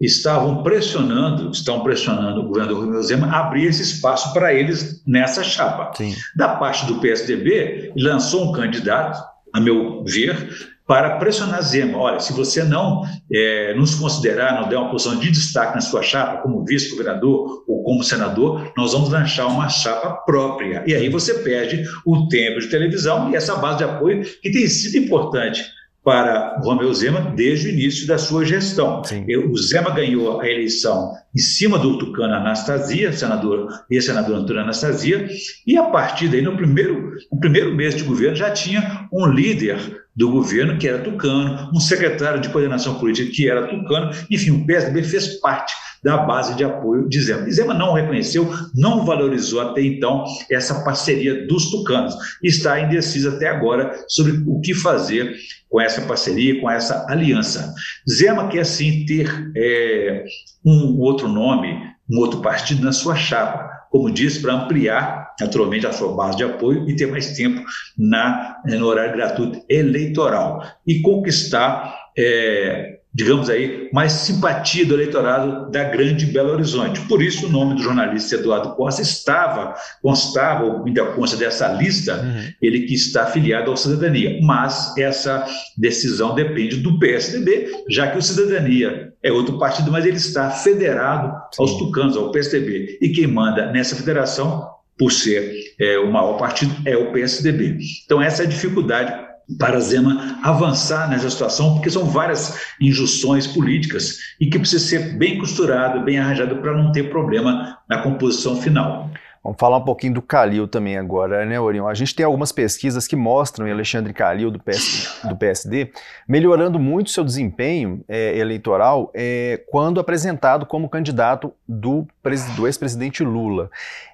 estavam 0.00 0.62
pressionando, 0.62 1.50
estão 1.50 1.82
pressionando 1.82 2.40
o 2.40 2.48
governador 2.48 2.84
Romeu 2.84 3.02
Zema 3.02 3.26
a 3.28 3.40
abrir 3.40 3.66
esse 3.66 3.82
espaço 3.82 4.32
para 4.32 4.52
eles 4.54 5.02
nessa 5.06 5.42
chapa. 5.42 5.92
Sim. 5.94 6.14
Da 6.36 6.56
parte 6.56 6.86
do 6.86 7.00
PSDB, 7.00 7.92
lançou 7.96 8.48
um 8.48 8.52
candidato, 8.52 9.22
a 9.52 9.60
meu 9.60 10.02
ver, 10.04 10.48
para 10.90 11.18
pressionar 11.18 11.62
Zema. 11.62 11.96
Olha, 11.98 12.18
se 12.18 12.32
você 12.32 12.64
não 12.64 13.04
é, 13.32 13.74
nos 13.74 13.94
considerar, 13.94 14.60
não 14.60 14.68
der 14.68 14.76
uma 14.76 14.90
posição 14.90 15.20
de 15.20 15.30
destaque 15.30 15.76
na 15.76 15.80
sua 15.80 16.02
chapa, 16.02 16.42
como 16.42 16.64
vice-governador 16.64 17.62
ou 17.68 17.84
como 17.84 18.02
senador, 18.02 18.72
nós 18.76 18.92
vamos 18.92 19.08
lançar 19.08 19.46
uma 19.46 19.68
chapa 19.68 20.14
própria. 20.26 20.82
E 20.84 20.92
aí 20.92 21.08
você 21.08 21.34
perde 21.34 21.84
o 22.04 22.26
tempo 22.26 22.58
de 22.58 22.66
televisão 22.66 23.30
e 23.30 23.36
essa 23.36 23.54
base 23.54 23.78
de 23.78 23.84
apoio 23.84 24.24
que 24.42 24.50
tem 24.50 24.66
sido 24.66 24.96
importante 24.96 25.64
para 26.02 26.58
Romeu 26.64 26.92
Zema 26.92 27.20
desde 27.36 27.68
o 27.68 27.70
início 27.70 28.04
da 28.08 28.18
sua 28.18 28.44
gestão. 28.44 29.04
Sim. 29.04 29.24
O 29.48 29.56
Zema 29.56 29.90
ganhou 29.90 30.40
a 30.40 30.48
eleição 30.48 31.12
em 31.32 31.38
cima 31.38 31.78
do 31.78 31.98
Tucano 31.98 32.34
Anastasia, 32.34 33.12
senador 33.12 33.68
e 33.88 34.02
senador 34.02 34.38
Antônio 34.38 34.62
Anastasia, 34.62 35.28
e 35.64 35.76
a 35.76 35.84
partir 35.84 36.26
daí, 36.26 36.42
no 36.42 36.56
primeiro, 36.56 37.12
no 37.30 37.38
primeiro 37.38 37.72
mês 37.76 37.94
de 37.94 38.02
governo, 38.02 38.34
já 38.34 38.50
tinha 38.50 39.06
um 39.12 39.26
líder 39.26 39.99
do 40.14 40.30
governo 40.30 40.78
que 40.78 40.88
era 40.88 41.02
Tucano, 41.02 41.70
um 41.74 41.80
secretário 41.80 42.40
de 42.40 42.48
coordenação 42.48 42.98
política 42.98 43.30
que 43.32 43.48
era 43.48 43.68
Tucano, 43.68 44.10
enfim, 44.30 44.50
o 44.50 44.66
PSDB 44.66 45.02
fez 45.02 45.40
parte 45.40 45.72
da 46.02 46.18
base 46.18 46.54
de 46.54 46.64
apoio 46.64 47.08
de 47.08 47.20
Zema. 47.20 47.48
E 47.48 47.52
Zema 47.52 47.74
não 47.74 47.92
reconheceu, 47.92 48.50
não 48.74 49.04
valorizou 49.04 49.60
até 49.60 49.82
então 49.82 50.24
essa 50.50 50.82
parceria 50.82 51.46
dos 51.46 51.70
tucanos. 51.70 52.14
Está 52.42 52.80
indeciso 52.80 53.28
até 53.28 53.48
agora 53.48 54.04
sobre 54.08 54.42
o 54.46 54.60
que 54.60 54.74
fazer 54.74 55.36
com 55.68 55.80
essa 55.80 56.00
parceria, 56.02 56.60
com 56.60 56.70
essa 56.70 57.06
aliança. 57.08 57.74
Zema 58.10 58.48
quer 58.48 58.64
sim 58.64 59.04
ter 59.04 59.52
é, 59.54 60.24
um 60.64 60.98
outro 60.98 61.28
nome, 61.28 61.78
um 62.10 62.18
outro 62.18 62.40
partido 62.40 62.82
na 62.82 62.92
sua 62.92 63.14
chapa, 63.14 63.70
como 63.90 64.10
disse, 64.10 64.40
para 64.40 64.54
ampliar 64.54 65.34
naturalmente 65.38 65.86
a 65.86 65.92
sua 65.92 66.14
base 66.14 66.38
de 66.38 66.44
apoio 66.44 66.88
e 66.88 66.96
ter 66.96 67.06
mais 67.06 67.32
tempo 67.32 67.62
na, 67.98 68.56
no 68.64 68.86
horário 68.86 69.12
gratuito 69.12 69.60
eleitoral 69.68 70.62
e 70.86 71.02
conquistar 71.02 71.94
é, 72.16 73.00
digamos 73.12 73.50
aí, 73.50 73.88
mais 73.92 74.12
simpatia 74.12 74.86
do 74.86 74.94
eleitorado 74.94 75.70
da 75.70 75.84
grande 75.84 76.26
Belo 76.26 76.52
Horizonte. 76.52 77.00
Por 77.08 77.20
isso, 77.20 77.46
o 77.46 77.50
nome 77.50 77.74
do 77.74 77.82
jornalista 77.82 78.36
Eduardo 78.36 78.74
Costa 78.76 79.02
estava, 79.02 79.74
constava, 80.00 80.64
ou 80.64 80.86
ainda 80.86 81.04
consta 81.06 81.36
dessa 81.36 81.68
lista, 81.72 82.20
uhum. 82.20 82.52
ele 82.62 82.82
que 82.82 82.94
está 82.94 83.24
afiliado 83.24 83.70
ao 83.70 83.76
Cidadania. 83.76 84.38
Mas 84.42 84.96
essa 84.96 85.44
decisão 85.76 86.34
depende 86.34 86.76
do 86.76 86.98
PSDB, 87.00 87.84
já 87.88 88.06
que 88.06 88.18
o 88.18 88.22
Cidadania 88.22 89.09
é 89.22 89.30
outro 89.30 89.58
partido, 89.58 89.90
mas 89.90 90.06
ele 90.06 90.16
está 90.16 90.50
federado 90.50 91.28
Sim. 91.52 91.62
aos 91.62 91.76
tucanos, 91.76 92.16
ao 92.16 92.30
PSDB. 92.30 92.98
E 93.00 93.08
quem 93.10 93.26
manda 93.26 93.70
nessa 93.70 93.94
federação, 93.94 94.68
por 94.98 95.12
ser 95.12 95.54
é, 95.78 95.98
o 95.98 96.10
maior 96.10 96.38
partido, 96.38 96.74
é 96.84 96.96
o 96.96 97.12
PSDB. 97.12 97.78
Então, 98.04 98.20
essa 98.20 98.42
é 98.42 98.46
a 98.46 98.48
dificuldade 98.48 99.30
para 99.58 99.80
Zema 99.80 100.38
avançar 100.42 101.08
nessa 101.10 101.28
situação, 101.28 101.74
porque 101.74 101.90
são 101.90 102.04
várias 102.04 102.60
injunções 102.80 103.46
políticas 103.46 104.18
e 104.40 104.46
que 104.46 104.58
precisa 104.58 104.84
ser 104.84 105.16
bem 105.16 105.38
costurado, 105.38 106.04
bem 106.04 106.18
arranjado 106.18 106.56
para 106.56 106.76
não 106.76 106.92
ter 106.92 107.10
problema 107.10 107.78
na 107.88 107.98
composição 107.98 108.60
final. 108.60 109.10
Vamos 109.42 109.58
falar 109.58 109.78
um 109.78 109.84
pouquinho 109.84 110.12
do 110.12 110.20
Calil 110.20 110.68
também 110.68 110.98
agora, 110.98 111.46
né, 111.46 111.58
Orion? 111.58 111.86
A 111.86 111.94
gente 111.94 112.14
tem 112.14 112.26
algumas 112.26 112.52
pesquisas 112.52 113.06
que 113.06 113.16
mostram 113.16 113.70
Alexandre 113.70 114.12
Calil, 114.12 114.50
do, 114.50 114.58
PS, 114.58 115.20
do 115.24 115.34
PSD, 115.34 115.92
melhorando 116.28 116.78
muito 116.78 117.10
seu 117.10 117.24
desempenho 117.24 118.04
é, 118.06 118.36
eleitoral 118.36 119.10
é, 119.14 119.62
quando 119.70 119.98
apresentado 119.98 120.66
como 120.66 120.90
candidato 120.90 121.54
do, 121.66 122.06
do 122.54 122.66
ex-presidente 122.66 123.24
Lula. 123.24 123.70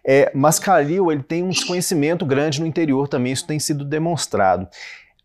É, 0.07 0.31
mas 0.33 0.61
Calil 0.61 1.11
ele 1.11 1.25
tem 1.25 1.43
um 1.43 1.49
desconhecimento 1.49 2.25
grande 2.25 2.61
no 2.61 2.67
interior 2.67 3.09
também, 3.09 3.33
isso 3.33 3.49
tem 3.49 3.59
sido 3.59 3.85
demonstrado. 3.85 4.69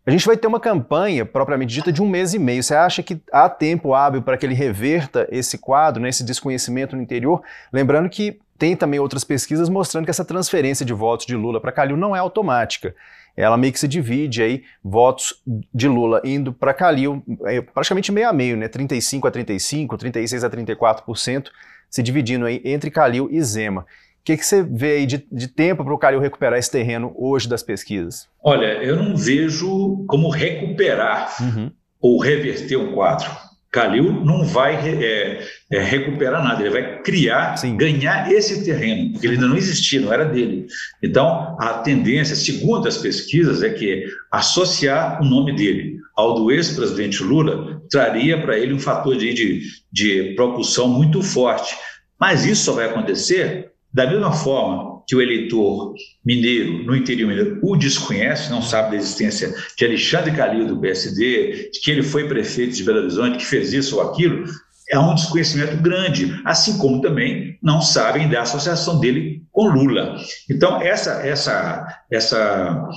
A 0.04 0.10
gente 0.10 0.26
vai 0.26 0.36
ter 0.36 0.48
uma 0.48 0.58
campanha 0.58 1.24
propriamente 1.24 1.72
dita 1.72 1.92
de 1.92 2.02
um 2.02 2.08
mês 2.08 2.34
e 2.34 2.38
meio. 2.40 2.60
Você 2.60 2.74
acha 2.74 3.04
que 3.04 3.22
há 3.32 3.48
tempo 3.48 3.94
hábil 3.94 4.20
para 4.20 4.36
que 4.36 4.44
ele 4.44 4.54
reverta 4.54 5.28
esse 5.30 5.58
quadro, 5.58 6.02
né, 6.02 6.08
esse 6.08 6.24
desconhecimento 6.24 6.96
no 6.96 7.02
interior? 7.02 7.40
Lembrando 7.72 8.10
que 8.10 8.40
tem 8.62 8.76
também 8.76 9.00
outras 9.00 9.24
pesquisas 9.24 9.68
mostrando 9.68 10.04
que 10.04 10.10
essa 10.12 10.24
transferência 10.24 10.86
de 10.86 10.92
votos 10.92 11.26
de 11.26 11.34
Lula 11.34 11.60
para 11.60 11.72
Calil 11.72 11.96
não 11.96 12.14
é 12.14 12.20
automática. 12.20 12.94
Ela 13.36 13.56
meio 13.56 13.72
que 13.72 13.80
se 13.80 13.88
divide 13.88 14.40
aí, 14.40 14.62
votos 14.84 15.42
de 15.74 15.88
Lula 15.88 16.22
indo 16.24 16.52
para 16.52 16.72
Calil, 16.72 17.24
é 17.44 17.60
praticamente 17.60 18.12
meio 18.12 18.28
a 18.28 18.32
meio, 18.32 18.56
né? 18.56 18.68
35 18.68 19.26
a 19.26 19.32
35, 19.32 19.98
36 19.98 20.44
a 20.44 20.48
34%, 20.48 21.48
se 21.90 22.04
dividindo 22.04 22.46
aí 22.46 22.62
entre 22.64 22.88
Calil 22.88 23.28
e 23.32 23.42
Zema. 23.42 23.80
O 23.80 23.84
que, 24.22 24.36
que 24.36 24.46
você 24.46 24.62
vê 24.62 24.98
aí 24.98 25.06
de, 25.06 25.26
de 25.32 25.48
tempo 25.48 25.82
para 25.82 25.94
o 25.94 25.98
Calil 25.98 26.20
recuperar 26.20 26.56
esse 26.56 26.70
terreno 26.70 27.12
hoje 27.18 27.48
das 27.48 27.64
pesquisas? 27.64 28.28
Olha, 28.40 28.80
eu 28.80 28.94
não 28.94 29.16
vejo 29.16 30.04
como 30.06 30.30
recuperar 30.30 31.34
uhum. 31.42 31.72
ou 32.00 32.20
reverter 32.20 32.76
um 32.76 32.92
quadro. 32.92 33.28
Calil 33.72 34.22
não 34.22 34.44
vai 34.44 34.74
é, 34.76 35.48
é, 35.70 35.80
recuperar 35.80 36.44
nada, 36.44 36.60
ele 36.60 36.68
vai 36.68 37.00
criar, 37.00 37.56
Sim. 37.56 37.74
ganhar 37.74 38.30
esse 38.30 38.62
terreno, 38.62 39.12
porque 39.12 39.26
ele 39.26 39.36
ainda 39.36 39.48
não 39.48 39.56
existia, 39.56 39.98
não 39.98 40.12
era 40.12 40.26
dele. 40.26 40.66
Então, 41.02 41.56
a 41.58 41.78
tendência, 41.78 42.36
segundo 42.36 42.86
as 42.86 42.98
pesquisas, 42.98 43.62
é 43.62 43.70
que 43.70 44.04
associar 44.30 45.22
o 45.22 45.24
nome 45.24 45.56
dele 45.56 45.96
ao 46.14 46.34
do 46.34 46.50
ex-presidente 46.50 47.22
Lula 47.22 47.80
traria 47.90 48.38
para 48.38 48.58
ele 48.58 48.74
um 48.74 48.78
fator 48.78 49.16
de, 49.16 49.32
de, 49.32 49.62
de 49.90 50.34
propulsão 50.34 50.86
muito 50.86 51.22
forte. 51.22 51.74
Mas 52.20 52.44
isso 52.44 52.64
só 52.64 52.72
vai 52.72 52.90
acontecer 52.90 53.70
da 53.90 54.06
mesma 54.06 54.32
forma 54.32 54.91
que 55.06 55.16
o 55.16 55.20
eleitor 55.20 55.94
mineiro, 56.24 56.84
no 56.84 56.96
interior 56.96 57.28
mineiro, 57.28 57.58
o 57.62 57.76
desconhece, 57.76 58.50
não 58.50 58.62
sabe 58.62 58.92
da 58.92 58.96
existência 58.96 59.54
de 59.76 59.84
Alexandre 59.84 60.32
Calil 60.32 60.66
do 60.66 60.80
PSD, 60.80 61.70
de 61.72 61.80
que 61.80 61.90
ele 61.90 62.02
foi 62.02 62.28
prefeito 62.28 62.74
de 62.74 62.84
Belo 62.84 62.98
Horizonte, 62.98 63.38
que 63.38 63.46
fez 63.46 63.72
isso 63.72 63.96
ou 63.96 64.02
aquilo, 64.02 64.44
é 64.90 64.98
um 64.98 65.14
desconhecimento 65.14 65.76
grande, 65.78 66.40
assim 66.44 66.76
como 66.78 67.00
também 67.00 67.58
não 67.62 67.80
sabem 67.80 68.28
da 68.28 68.42
associação 68.42 69.00
dele 69.00 69.42
com 69.50 69.68
Lula. 69.68 70.16
Então, 70.50 70.80
essa, 70.82 71.26
essa, 71.26 72.04
essa, 72.10 72.88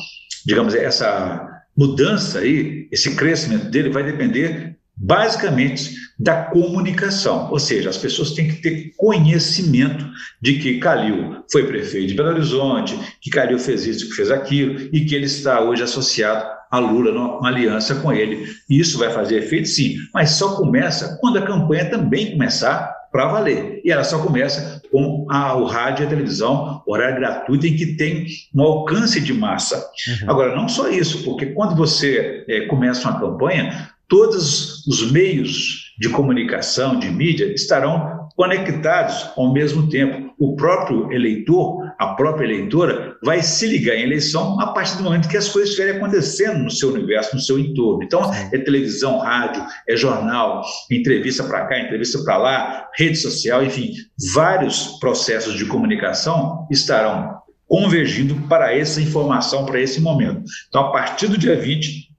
digamos, 0.45 0.75
essa 0.75 1.63
mudança 1.75 2.39
aí, 2.39 2.87
esse 2.91 3.15
crescimento 3.15 3.69
dele 3.69 3.89
vai 3.89 4.03
depender 4.03 4.77
basicamente 4.95 5.93
da 6.17 6.43
comunicação, 6.43 7.51
ou 7.51 7.59
seja, 7.59 7.89
as 7.89 7.97
pessoas 7.97 8.31
têm 8.31 8.47
que 8.47 8.61
ter 8.61 8.93
conhecimento 8.95 10.05
de 10.41 10.59
que 10.59 10.79
Calil 10.79 11.43
foi 11.51 11.67
prefeito 11.67 12.07
de 12.07 12.13
Belo 12.13 12.29
Horizonte, 12.29 12.97
que 13.21 13.29
Calil 13.29 13.59
fez 13.59 13.85
isso, 13.85 14.09
que 14.09 14.15
fez 14.15 14.31
aquilo, 14.31 14.89
e 14.93 15.05
que 15.05 15.13
ele 15.13 15.25
está 15.25 15.61
hoje 15.61 15.83
associado 15.83 16.55
a 16.71 16.79
Lula 16.79 17.11
numa 17.11 17.47
aliança 17.47 17.95
com 17.95 18.11
ele. 18.11 18.47
Isso 18.69 18.97
vai 18.97 19.11
fazer 19.11 19.39
efeito, 19.39 19.67
sim, 19.67 19.97
mas 20.13 20.31
só 20.31 20.55
começa 20.55 21.17
quando 21.19 21.37
a 21.37 21.45
campanha 21.45 21.89
também 21.89 22.31
começar 22.31 22.93
para 23.11 23.27
valer. 23.27 23.81
E 23.83 23.91
ela 23.91 24.03
só 24.03 24.19
começa 24.19 24.81
com 24.91 25.25
a, 25.29 25.55
o 25.55 25.65
rádio 25.65 26.03
e 26.03 26.05
a 26.05 26.09
televisão, 26.09 26.83
horário 26.85 27.15
gratuito, 27.15 27.65
em 27.65 27.75
que 27.75 27.95
tem 27.95 28.25
um 28.53 28.61
alcance 28.61 29.21
de 29.21 29.33
massa. 29.33 29.77
Uhum. 29.77 30.29
Agora, 30.29 30.55
não 30.55 30.67
só 30.67 30.89
isso, 30.89 31.23
porque 31.23 31.47
quando 31.47 31.75
você 31.75 32.43
é, 32.47 32.65
começa 32.67 33.09
uma 33.09 33.19
campanha, 33.19 33.89
todos 34.09 34.85
os 34.85 35.11
meios 35.11 35.84
de 35.99 36.09
comunicação, 36.09 36.99
de 36.99 37.09
mídia, 37.09 37.53
estarão 37.53 38.25
conectados 38.35 39.29
ao 39.37 39.53
mesmo 39.53 39.89
tempo. 39.89 40.33
O 40.37 40.55
próprio 40.55 41.11
eleitor, 41.11 41.93
a 41.97 42.07
própria 42.07 42.45
eleitora, 42.45 43.15
vai 43.23 43.41
se 43.41 43.65
ligar 43.65 43.95
em 43.95 44.03
eleição 44.03 44.59
a 44.59 44.67
partir 44.67 44.97
do 44.97 45.03
momento 45.03 45.29
que 45.29 45.37
as 45.37 45.47
coisas 45.47 45.69
estiverem 45.69 45.97
acontecendo 45.97 46.63
no 46.63 46.69
seu 46.69 46.93
universo, 46.93 47.35
no 47.35 47.41
seu 47.41 47.57
entorno. 47.57 48.03
Então, 48.03 48.29
é 48.51 48.57
televisão, 48.57 49.19
rádio, 49.19 49.63
é 49.87 49.95
jornal, 49.95 50.61
entrevista 50.91 51.43
para 51.43 51.65
cá, 51.65 51.79
entrevista 51.79 52.21
para 52.23 52.37
lá, 52.37 52.87
rede 52.97 53.17
social, 53.17 53.63
enfim, 53.63 53.93
vários 54.33 54.99
processos 54.99 55.53
de 55.53 55.65
comunicação 55.65 56.67
estarão 56.69 57.35
convergindo 57.67 58.35
para 58.47 58.77
essa 58.77 59.01
informação, 59.01 59.65
para 59.65 59.79
esse 59.79 60.01
momento. 60.01 60.43
Então, 60.67 60.87
a 60.87 60.91
partir 60.91 61.27
do 61.27 61.37
dia 61.37 61.55
20, 61.55 62.09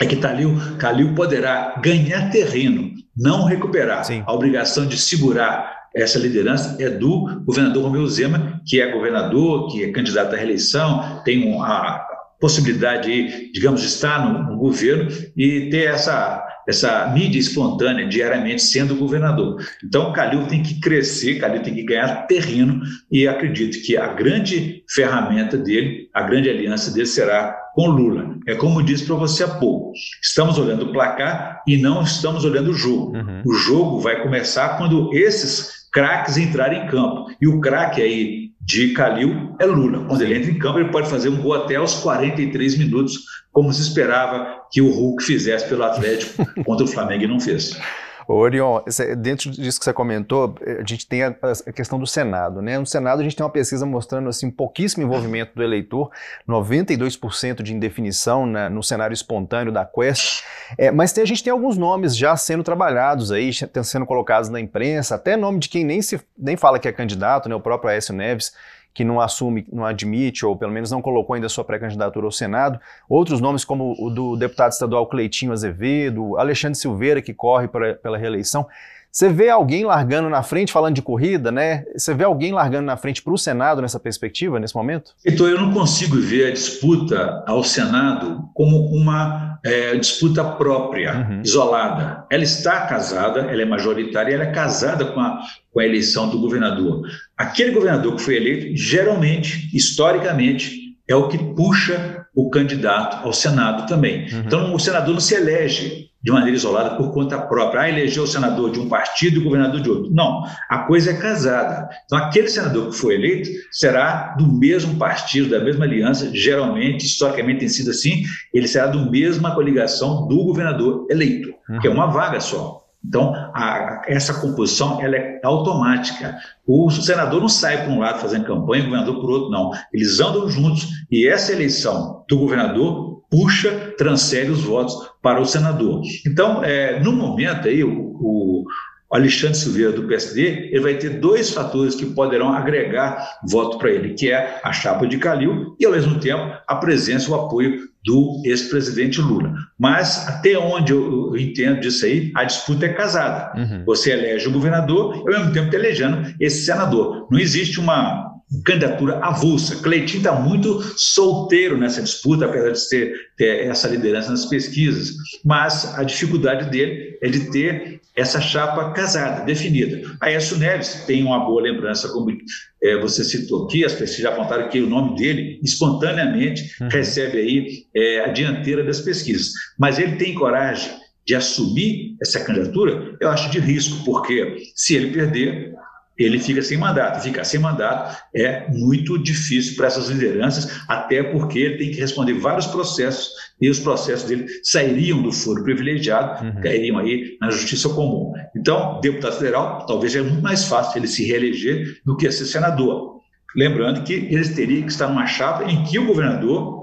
é 0.00 0.06
que 0.06 0.16
Calil, 0.16 0.56
Calil 0.78 1.14
poderá 1.14 1.74
ganhar 1.80 2.30
terreno, 2.30 2.92
não 3.18 3.44
recuperar. 3.44 4.04
Sim. 4.04 4.22
A 4.26 4.32
obrigação 4.32 4.86
de 4.86 4.96
segurar 4.96 5.76
essa 5.94 6.18
liderança 6.18 6.76
é 6.80 6.88
do 6.88 7.42
governador 7.44 7.82
Romeu 7.82 8.06
Zema, 8.06 8.60
que 8.64 8.80
é 8.80 8.92
governador, 8.92 9.68
que 9.72 9.84
é 9.84 9.90
candidato 9.90 10.34
à 10.34 10.36
reeleição, 10.36 11.22
tem 11.24 11.60
a 11.60 12.06
possibilidade, 12.40 13.10
de, 13.10 13.52
digamos, 13.52 13.80
de 13.80 13.88
estar 13.88 14.24
no, 14.24 14.52
no 14.52 14.58
governo 14.58 15.10
e 15.36 15.68
ter 15.70 15.88
essa, 15.88 16.46
essa 16.68 17.08
mídia 17.08 17.38
espontânea 17.38 18.06
diariamente 18.06 18.62
sendo 18.62 18.94
governador. 18.94 19.56
Então, 19.82 20.12
Calil 20.12 20.46
tem 20.46 20.62
que 20.62 20.78
crescer, 20.78 21.40
Calil 21.40 21.62
tem 21.62 21.74
que 21.74 21.82
ganhar 21.82 22.26
terreno 22.26 22.82
e 23.10 23.26
acredito 23.26 23.82
que 23.84 23.96
a 23.96 24.08
grande 24.08 24.84
ferramenta 24.94 25.56
dele, 25.56 26.10
a 26.12 26.22
grande 26.22 26.50
aliança 26.50 26.92
dele 26.92 27.06
será 27.06 27.56
com 27.74 27.86
Lula. 27.86 28.36
É 28.46 28.54
como 28.54 28.82
disse 28.82 29.06
para 29.06 29.14
você 29.16 29.44
há 29.44 29.48
pouco: 29.48 29.92
estamos 30.22 30.58
olhando 30.58 30.86
o 30.86 30.92
placar 30.92 31.62
e 31.66 31.78
não 31.78 32.02
estamos 32.02 32.44
olhando 32.44 32.70
o 32.70 32.74
jogo. 32.74 33.16
Uhum. 33.16 33.42
O 33.46 33.54
jogo 33.54 34.00
vai 34.00 34.22
começar 34.22 34.76
quando 34.76 35.10
esses 35.14 35.88
craques 35.90 36.36
entrarem 36.36 36.84
em 36.84 36.86
campo. 36.86 37.30
E 37.40 37.48
o 37.48 37.60
craque 37.60 38.02
aí 38.02 38.47
de 38.68 38.92
Calil 38.92 39.56
é 39.58 39.64
Lula. 39.64 40.04
Quando 40.04 40.20
ele 40.20 40.36
entra 40.36 40.50
em 40.50 40.58
campo, 40.58 40.78
ele 40.78 40.90
pode 40.90 41.08
fazer 41.08 41.30
um 41.30 41.40
gol 41.40 41.54
até 41.54 41.76
aos 41.76 41.94
43 41.94 42.76
minutos, 42.76 43.24
como 43.50 43.72
se 43.72 43.80
esperava 43.80 44.60
que 44.70 44.82
o 44.82 44.90
Hulk 44.90 45.24
fizesse 45.24 45.66
pelo 45.66 45.84
Atlético 45.84 46.44
contra 46.64 46.84
o 46.84 46.88
Flamengo 46.88 47.24
e 47.24 47.26
não 47.26 47.40
fez. 47.40 47.80
Orion, 48.28 48.82
dentro 49.16 49.50
disso 49.50 49.78
que 49.78 49.84
você 49.84 49.92
comentou, 49.92 50.54
a 50.60 50.86
gente 50.86 51.06
tem 51.06 51.22
a, 51.22 51.34
a, 51.66 51.72
questão 51.72 51.98
do 51.98 52.06
Senado, 52.06 52.60
né? 52.60 52.78
No 52.78 52.84
Senado 52.84 53.20
a 53.20 53.22
gente 53.22 53.34
tem 53.34 53.44
uma 53.44 53.50
pesquisa 53.50 53.86
mostrando 53.86 54.28
assim 54.28 54.50
pouquíssimo 54.50 55.02
envolvimento 55.02 55.54
do 55.54 55.62
eleitor, 55.62 56.10
92% 56.46 57.62
de 57.62 57.74
indefinição 57.74 58.44
na, 58.44 58.68
no 58.68 58.82
cenário 58.82 59.14
espontâneo 59.14 59.72
da 59.72 59.86
Quest, 59.86 60.44
é, 60.76 60.90
mas 60.90 61.10
tem, 61.10 61.22
a 61.24 61.26
gente 61.26 61.42
tem 61.42 61.50
alguns 61.50 61.78
nomes 61.78 62.14
já 62.14 62.36
sendo 62.36 62.62
trabalhados 62.62 63.32
aí, 63.32 63.50
sendo 63.82 64.04
colocados 64.04 64.50
na 64.50 64.60
imprensa, 64.60 65.14
até 65.14 65.34
nome 65.34 65.58
de 65.58 65.70
quem 65.70 65.82
nem, 65.82 66.02
se, 66.02 66.20
nem 66.36 66.56
fala 66.56 66.78
que 66.78 66.86
é 66.86 66.92
candidato, 66.92 67.48
né? 67.48 67.54
O 67.54 67.60
próprio 67.60 67.90
Aécio 67.90 68.14
Neves, 68.14 68.52
que 68.98 69.04
não 69.04 69.20
assume, 69.20 69.64
não 69.72 69.86
admite, 69.86 70.44
ou 70.44 70.56
pelo 70.56 70.72
menos 70.72 70.90
não 70.90 71.00
colocou 71.00 71.34
ainda 71.34 71.48
sua 71.48 71.62
pré-candidatura 71.62 72.26
ao 72.26 72.32
Senado. 72.32 72.80
Outros 73.08 73.40
nomes, 73.40 73.64
como 73.64 73.94
o 73.96 74.10
do 74.10 74.36
deputado 74.36 74.72
estadual 74.72 75.06
Cleitinho 75.06 75.52
Azevedo, 75.52 76.36
Alexandre 76.36 76.76
Silveira, 76.76 77.22
que 77.22 77.32
corre 77.32 77.68
pra, 77.68 77.94
pela 77.94 78.18
reeleição. 78.18 78.66
Você 79.10 79.28
vê 79.28 79.48
alguém 79.48 79.84
largando 79.84 80.28
na 80.28 80.42
frente, 80.42 80.72
falando 80.72 80.94
de 80.94 81.02
corrida, 81.02 81.50
né? 81.50 81.84
Você 81.96 82.14
vê 82.14 82.24
alguém 82.24 82.52
largando 82.52 82.86
na 82.86 82.96
frente 82.96 83.22
para 83.22 83.32
o 83.32 83.38
Senado 83.38 83.82
nessa 83.82 83.98
perspectiva, 83.98 84.60
nesse 84.60 84.76
momento? 84.76 85.12
Então, 85.24 85.48
eu 85.48 85.60
não 85.60 85.72
consigo 85.72 86.16
ver 86.16 86.48
a 86.48 86.50
disputa 86.52 87.42
ao 87.46 87.64
Senado 87.64 88.48
como 88.54 88.86
uma 88.86 89.58
é, 89.64 89.96
disputa 89.96 90.44
própria, 90.44 91.16
uhum. 91.16 91.42
isolada. 91.42 92.26
Ela 92.30 92.44
está 92.44 92.86
casada, 92.86 93.40
ela 93.40 93.62
é 93.62 93.64
majoritária, 93.64 94.34
ela 94.34 94.44
é 94.44 94.52
casada 94.52 95.04
com 95.06 95.20
a, 95.20 95.40
com 95.72 95.80
a 95.80 95.84
eleição 95.84 96.28
do 96.28 96.38
governador. 96.38 97.02
Aquele 97.36 97.72
governador 97.72 98.16
que 98.16 98.22
foi 98.22 98.36
eleito, 98.36 98.76
geralmente, 98.76 99.70
historicamente, 99.74 100.96
é 101.08 101.16
o 101.16 101.28
que 101.28 101.38
puxa 101.38 102.17
o 102.38 102.48
candidato 102.50 103.26
ao 103.26 103.32
Senado 103.32 103.84
também. 103.88 104.32
Uhum. 104.32 104.42
Então, 104.46 104.72
o 104.72 104.78
senador 104.78 105.12
não 105.12 105.20
se 105.20 105.34
elege 105.34 106.06
de 106.22 106.30
maneira 106.30 106.56
isolada 106.56 106.90
por 106.94 107.12
conta 107.12 107.36
própria. 107.36 107.80
Ah, 107.80 107.88
elegeu 107.88 108.22
o 108.22 108.28
senador 108.28 108.70
de 108.70 108.78
um 108.78 108.88
partido 108.88 109.36
e 109.36 109.38
o 109.40 109.42
governador 109.42 109.80
de 109.80 109.90
outro. 109.90 110.14
Não, 110.14 110.44
a 110.70 110.78
coisa 110.78 111.10
é 111.10 111.14
casada. 111.14 111.88
Então, 112.04 112.16
aquele 112.16 112.46
senador 112.46 112.90
que 112.90 112.96
foi 112.96 113.16
eleito 113.16 113.50
será 113.72 114.36
do 114.38 114.46
mesmo 114.46 114.96
partido, 114.98 115.50
da 115.50 115.58
mesma 115.58 115.84
aliança, 115.84 116.30
geralmente, 116.32 117.04
historicamente 117.04 117.58
tem 117.58 117.68
sido 117.68 117.90
assim, 117.90 118.22
ele 118.54 118.68
será 118.68 118.86
do 118.86 119.10
mesma 119.10 119.52
coligação 119.52 120.28
do 120.28 120.44
governador 120.44 121.08
eleito, 121.10 121.52
uhum. 121.68 121.80
que 121.80 121.88
é 121.88 121.90
uma 121.90 122.06
vaga 122.06 122.38
só. 122.38 122.77
Então, 123.04 123.32
a, 123.54 124.02
essa 124.06 124.34
composição 124.34 125.00
ela 125.00 125.16
é 125.16 125.40
automática. 125.42 126.36
O 126.66 126.90
senador 126.90 127.40
não 127.40 127.48
sai 127.48 127.84
para 127.84 127.92
um 127.92 128.00
lado 128.00 128.20
fazendo 128.20 128.44
campanha, 128.44 128.82
o 128.82 128.86
governador 128.86 129.20
por 129.20 129.30
outro, 129.30 129.50
não. 129.50 129.70
Eles 129.92 130.20
andam 130.20 130.48
juntos 130.48 130.88
e 131.10 131.26
essa 131.26 131.52
eleição 131.52 132.24
do 132.28 132.38
governador 132.38 133.18
puxa, 133.30 133.94
transfere 133.96 134.50
os 134.50 134.62
votos 134.62 134.94
para 135.22 135.40
o 135.40 135.44
senador. 135.44 136.00
Então, 136.26 136.64
é, 136.64 136.98
no 137.00 137.12
momento 137.12 137.68
aí, 137.68 137.84
o, 137.84 137.90
o, 137.90 138.64
o 139.10 139.16
Alexandre 139.16 139.56
Silveira 139.56 139.92
do 139.92 140.06
PSD, 140.06 140.68
ele 140.70 140.80
vai 140.80 140.94
ter 140.94 141.18
dois 141.18 141.50
fatores 141.50 141.94
que 141.94 142.06
poderão 142.06 142.52
agregar 142.52 143.38
voto 143.48 143.78
para 143.78 143.90
ele, 143.90 144.14
que 144.14 144.30
é 144.30 144.60
a 144.62 144.72
chapa 144.72 145.06
de 145.06 145.16
Calil 145.18 145.74
e, 145.80 145.86
ao 145.86 145.92
mesmo 145.92 146.20
tempo, 146.20 146.52
a 146.66 146.76
presença, 146.76 147.30
o 147.30 147.34
apoio 147.34 147.88
do 148.04 148.42
ex-presidente 148.44 149.20
Lula. 149.20 149.52
Mas, 149.78 150.28
até 150.28 150.58
onde 150.58 150.92
eu, 150.92 151.36
entendo 151.36 151.80
disso 151.80 152.04
aí, 152.04 152.30
a 152.34 152.44
disputa 152.44 152.86
é 152.86 152.92
casada. 152.92 153.58
Uhum. 153.58 153.84
Você 153.86 154.12
elege 154.12 154.48
o 154.48 154.52
governador 154.52 155.14
e, 155.14 155.18
ao 155.18 155.40
mesmo 155.40 155.52
tempo, 155.52 155.66
está 155.66 155.78
elegendo 155.78 156.34
esse 156.38 156.64
senador. 156.64 157.26
Não 157.30 157.38
existe 157.38 157.80
uma 157.80 158.27
candidatura 158.64 159.18
avulsa. 159.18 159.76
Cleitinho 159.82 160.18
está 160.18 160.32
muito 160.32 160.82
solteiro 160.96 161.76
nessa 161.76 162.02
disputa, 162.02 162.46
apesar 162.46 162.72
de 162.72 162.88
ter, 162.88 163.14
ter, 163.36 163.66
essa 163.66 163.88
liderança 163.88 164.30
nas 164.30 164.46
pesquisas, 164.46 165.14
mas 165.44 165.94
a 165.98 166.02
dificuldade 166.02 166.70
dele 166.70 167.18
é 167.20 167.28
de 167.28 167.50
ter 167.50 168.00
essa 168.16 168.40
chapa 168.40 168.92
casada, 168.92 169.44
definida. 169.44 170.02
Aécio 170.20 170.58
Neves 170.58 171.04
tem 171.06 171.22
uma 171.22 171.38
boa 171.44 171.62
lembrança, 171.62 172.08
como 172.08 172.36
é, 172.82 172.98
você 172.98 173.22
citou 173.22 173.64
aqui, 173.64 173.84
as 173.84 173.92
pesquisas 173.92 174.22
já 174.22 174.30
apontaram 174.30 174.68
que 174.68 174.80
o 174.80 174.88
nome 174.88 175.16
dele, 175.16 175.60
espontaneamente, 175.62 176.62
uhum. 176.80 176.88
recebe 176.88 177.38
aí 177.38 177.84
é, 177.94 178.24
a 178.24 178.28
dianteira 178.28 178.82
das 178.82 179.00
pesquisas. 179.00 179.52
Mas 179.78 179.98
ele 179.98 180.16
tem 180.16 180.34
coragem 180.34 180.90
de 181.24 181.34
assumir 181.34 182.16
essa 182.20 182.42
candidatura, 182.42 183.14
eu 183.20 183.28
acho 183.28 183.50
de 183.50 183.60
risco, 183.60 184.02
porque 184.04 184.56
se 184.74 184.96
ele 184.96 185.12
perder, 185.12 185.74
ele 186.18 186.38
fica 186.38 186.60
sem 186.60 186.76
mandato. 186.76 187.22
Ficar 187.22 187.44
sem 187.44 187.60
mandato 187.60 188.20
é 188.34 188.68
muito 188.70 189.16
difícil 189.18 189.76
para 189.76 189.86
essas 189.86 190.08
lideranças, 190.08 190.82
até 190.88 191.22
porque 191.22 191.58
ele 191.58 191.78
tem 191.78 191.90
que 191.90 192.00
responder 192.00 192.34
vários 192.34 192.66
processos 192.66 193.30
e 193.60 193.68
os 193.70 193.78
processos 193.78 194.28
dele 194.28 194.46
sairiam 194.62 195.22
do 195.22 195.32
foro 195.32 195.62
privilegiado, 195.62 196.44
uhum. 196.44 196.60
cairiam 196.60 196.98
aí 196.98 197.36
na 197.40 197.50
justiça 197.50 197.88
comum. 197.90 198.32
Então, 198.56 199.00
deputado 199.00 199.36
federal, 199.36 199.86
talvez 199.86 200.14
é 200.14 200.22
muito 200.22 200.42
mais 200.42 200.64
fácil 200.64 200.98
ele 200.98 201.08
se 201.08 201.24
reeleger 201.24 202.00
do 202.04 202.16
que 202.16 202.30
ser 202.30 202.46
senador. 202.46 203.18
Lembrando 203.56 204.02
que 204.02 204.12
ele 204.12 204.48
teria 204.48 204.82
que 204.82 204.90
estar 204.90 205.08
numa 205.08 205.26
chapa 205.26 205.64
em 205.64 205.82
que 205.84 205.98
o 205.98 206.06
governador 206.06 206.78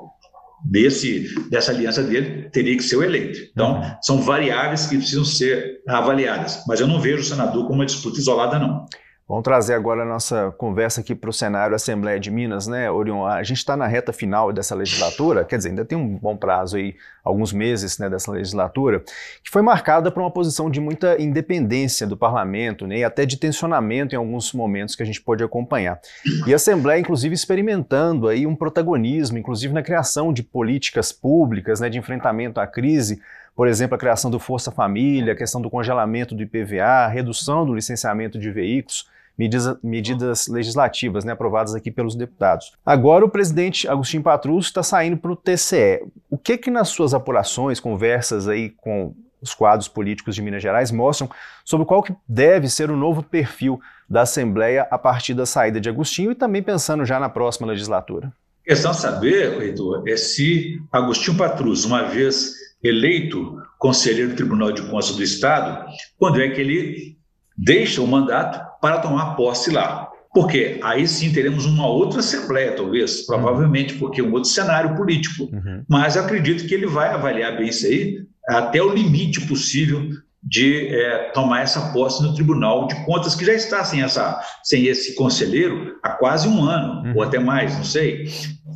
desse, 0.64 1.34
dessa 1.50 1.72
aliança 1.72 2.02
dele 2.02 2.50
teria 2.50 2.76
que 2.76 2.84
ser 2.84 2.96
o 2.96 3.04
eleito. 3.04 3.40
Então, 3.52 3.76
uhum. 3.76 3.96
são 4.02 4.22
variáveis 4.22 4.88
que 4.88 4.98
precisam 4.98 5.24
ser 5.24 5.82
avaliadas, 5.88 6.64
mas 6.68 6.80
eu 6.80 6.88
não 6.88 7.00
vejo 7.00 7.22
o 7.22 7.26
senador 7.26 7.64
como 7.64 7.76
uma 7.76 7.86
disputa 7.86 8.20
isolada, 8.20 8.58
não. 8.58 8.86
Vamos 9.28 9.44
trazer 9.44 9.74
agora 9.74 10.04
a 10.04 10.06
nossa 10.06 10.52
conversa 10.52 11.02
aqui 11.02 11.16
para 11.16 11.32
o 11.32 11.34
cenário 11.34 11.76
Assembleia 11.76 12.20
de 12.20 12.30
Minas, 12.30 12.68
né, 12.68 12.92
Orion? 12.92 13.26
A 13.26 13.42
gente 13.42 13.58
está 13.58 13.76
na 13.76 13.88
reta 13.88 14.14
final 14.14 14.54
dessa 14.54 14.76
legislatura, 14.76 15.44
quer 15.44 15.58
dizer, 15.58 15.70
ainda 15.70 15.84
tem 15.84 15.98
um 15.98 16.16
bom 16.16 16.38
prazo 16.38 16.78
aí, 16.78 16.96
alguns 17.24 17.52
meses 17.52 17.98
né, 17.98 18.08
dessa 18.08 18.32
legislatura, 18.32 19.00
que 19.44 19.50
foi 19.50 19.64
marcada 19.64 20.12
por 20.12 20.22
uma 20.22 20.30
posição 20.30 20.70
de 20.70 20.80
muita 20.80 21.20
independência 21.20 22.06
do 22.06 22.16
parlamento, 22.16 22.86
né, 22.86 23.00
e 23.00 23.04
até 23.04 23.26
de 23.26 23.38
tensionamento 23.38 24.14
em 24.14 24.18
alguns 24.20 24.54
momentos 24.54 24.96
que 24.96 25.02
a 25.02 25.06
gente 25.08 25.20
pôde 25.20 25.44
acompanhar. 25.44 26.00
E 26.46 26.54
a 26.54 26.58
Assembleia, 26.58 27.00
inclusive, 27.00 27.34
experimentando 27.34 28.28
aí 28.28 28.46
um 28.46 28.56
protagonismo, 28.56 29.40
inclusive 29.40 29.74
na 29.74 29.82
criação 29.82 30.32
de 30.32 30.44
políticas 30.44 31.12
públicas, 31.12 31.80
né, 31.80 31.90
de 31.90 31.98
enfrentamento 31.98 32.60
à 32.60 32.68
crise, 32.68 33.20
por 33.56 33.68
exemplo, 33.68 33.96
a 33.96 33.98
criação 33.98 34.30
do 34.30 34.40
Força 34.40 34.70
Família, 34.70 35.34
a 35.34 35.36
questão 35.36 35.60
do 35.60 35.70
congelamento 35.72 36.36
do 36.36 36.44
IPVA, 36.44 37.08
redução 37.08 37.66
do 37.66 37.74
licenciamento 37.74 38.38
de 38.38 38.52
veículos, 38.52 39.15
medidas, 39.38 39.78
medidas 39.84 40.48
legislativas 40.48 41.24
né, 41.24 41.34
aprovadas 41.34 41.76
aqui 41.76 41.92
pelos 41.92 42.16
deputados. 42.16 42.74
Agora 42.86 43.26
o 43.26 43.30
presidente 43.30 43.88
Agostinho 43.88 44.24
Patrus 44.24 44.68
está 44.68 44.82
saindo 44.82 45.18
para 45.18 45.32
o 45.32 45.36
TCE. 45.36 46.06
O 46.30 46.38
que 46.38 46.58
que 46.58 46.72
nas 46.72 46.90
suas 46.90 47.14
apurações, 47.14 47.80
conversas 47.80 48.48
aí 48.48 48.70
com 48.70 49.14
os 49.42 49.54
quadros 49.54 49.88
políticos 49.88 50.36
de 50.36 50.42
Minas 50.42 50.62
Gerais 50.62 50.92
mostram 50.92 51.30
sobre 51.64 51.86
qual 51.86 52.02
que 52.02 52.16
deve 52.28 52.68
ser 52.68 52.90
o 52.90 52.98
novo 52.98 53.22
perfil 53.22 53.80
da 54.10 54.22
Assembleia 54.22 54.88
a 54.90 54.98
partir 54.98 55.34
da 55.34 55.46
saída 55.46 55.80
de 55.80 55.90
Agostinho 55.90 56.32
e 56.32 56.36
também 56.36 56.64
pensando 56.64 57.06
já 57.06 57.20
na 57.20 57.30
próxima 57.30 57.68
legislatura? 57.68 58.32
Questão 58.64 58.94
saber, 58.94 59.62
Heitor, 59.62 60.04
é 60.08 60.18
se 60.18 60.82
Agostinho 60.92 61.38
Patrus, 61.38 61.86
uma 61.86 62.04
vez 62.04 62.54
eleito 62.84 63.62
conselheiro 63.78 64.32
do 64.32 64.36
Tribunal 64.36 64.72
de 64.72 64.82
Contas 64.84 65.16
do 65.16 65.22
Estado, 65.22 65.86
quando 66.18 66.42
é 66.42 66.50
que 66.50 66.62
ele 66.62 67.18
deixa 67.58 68.02
o 68.02 68.08
mandato 68.08 68.60
para 68.86 69.00
tomar 69.00 69.36
posse 69.36 69.72
lá. 69.72 70.12
Porque 70.32 70.80
aí 70.84 71.08
sim 71.08 71.34
teremos 71.34 71.66
uma 71.66 71.88
outra 71.88 72.20
Assembleia, 72.20 72.74
talvez, 72.74 73.26
provavelmente, 73.26 73.96
porque 73.96 74.22
é 74.22 74.24
um 74.24 74.32
outro 74.32 74.48
cenário 74.48 74.96
político. 74.96 75.46
Uhum. 75.46 75.84
Mas 75.90 76.16
acredito 76.16 76.68
que 76.68 76.74
ele 76.76 76.86
vai 76.86 77.10
avaliar 77.10 77.58
bem 77.58 77.70
isso 77.70 77.88
aí, 77.88 78.20
até 78.48 78.80
o 78.80 78.94
limite 78.94 79.42
possível 79.48 80.08
de 80.44 80.90
é, 80.90 81.32
tomar 81.34 81.62
essa 81.62 81.92
posse 81.92 82.22
no 82.22 82.36
Tribunal 82.36 82.86
de 82.86 83.04
Contas, 83.06 83.34
que 83.34 83.44
já 83.44 83.54
está 83.54 83.84
sem, 83.84 84.04
essa, 84.04 84.40
sem 84.64 84.86
esse 84.86 85.16
conselheiro 85.16 85.96
há 86.04 86.12
quase 86.12 86.48
um 86.48 86.64
ano, 86.64 87.02
uhum. 87.02 87.14
ou 87.16 87.24
até 87.24 87.40
mais, 87.40 87.76
não 87.76 87.84
sei, 87.84 88.26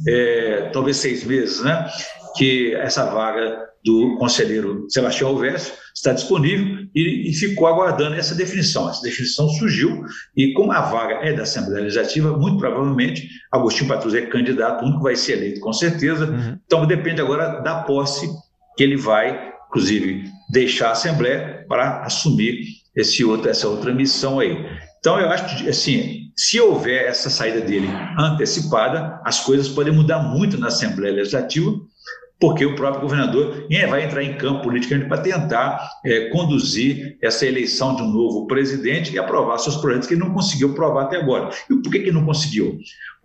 é, 0.08 0.72
talvez 0.74 0.98
seis 0.98 1.24
meses, 1.24 1.64
né? 1.64 1.88
Que 2.36 2.74
essa 2.78 3.06
vaga 3.06 3.60
do 3.86 4.18
conselheiro 4.18 4.88
Sebastião 4.90 5.30
Alves 5.30 5.72
está 5.94 6.14
disponível 6.14 6.79
e, 6.94 7.30
e, 7.30 7.34
ficou 7.34 7.68
aguardando 7.68 8.16
essa 8.16 8.36
definição. 8.36 8.90
Essa 8.90 9.02
definição 9.02 9.48
surgiu 9.50 10.04
e, 10.36 10.54
como 10.54 10.72
a 10.72 10.82
vaga 10.82 11.16
é 11.16 11.34
da 11.34 11.44
Assembleia 11.44 11.84
Legislativa, 11.84 12.38
muito 12.38 12.58
provavelmente 12.58 13.28
Agostinho 13.52 13.88
Patrus 13.88 14.14
é 14.14 14.22
candidato, 14.22 14.86
único 14.86 15.04
vai 15.04 15.16
ser 15.16 15.34
eleito 15.34 15.60
com 15.60 15.74
certeza. 15.74 16.26
Uhum. 16.26 16.58
Então 16.66 16.86
depende 16.86 17.22
agora 17.22 17.62
da 17.62 17.84
posse 17.84 18.28
que 18.76 18.84
ele 18.84 18.98
vai, 18.98 19.52
inclusive, 19.68 20.24
deixar 20.50 20.90
a 20.90 20.92
Assembleia 20.92 21.66
para 21.68 22.02
assumir 22.04 22.64
esse 22.96 23.24
outro, 23.24 23.50
essa 23.50 23.68
outra 23.68 23.94
missão 23.94 24.40
aí. 24.40 24.66
Então, 25.00 25.20
eu 25.20 25.30
acho 25.30 25.58
que, 25.58 25.70
assim, 25.70 26.30
se 26.36 26.60
houver 26.60 27.06
essa 27.06 27.30
saída 27.30 27.62
dele 27.62 27.90
antecipada, 28.18 29.20
as 29.26 29.42
coisas 29.42 29.68
podem 29.70 29.94
mudar 29.94 30.20
muito 30.20 30.58
na 30.58 30.68
Assembleia 30.68 31.16
Legislativa, 31.16 31.72
porque 32.40 32.66
o 32.66 32.76
próprio 32.76 33.02
governador 33.02 33.68
vai 33.90 34.06
entrar 34.06 34.24
em 34.24 34.38
campo 34.38 34.64
politicamente 34.64 35.10
para 35.10 35.22
tentar 35.22 35.90
é, 36.06 36.30
conduzir 36.30 37.18
essa 37.22 37.46
eleição 37.46 37.96
de 37.96 38.02
um 38.02 38.08
novo 38.08 38.48
presidente 38.48 39.14
e 39.14 39.20
aprovar 39.20 39.58
seus 39.58 39.76
projetos 39.76 40.08
que 40.08 40.14
ele 40.14 40.22
não 40.22 40.34
conseguiu 40.34 40.72
aprovar 40.72 41.04
até 41.04 41.18
agora. 41.18 41.50
E 41.70 41.76
por 41.76 41.92
que, 41.92 42.00
que 42.00 42.12
não 42.12 42.26
conseguiu? 42.26 42.80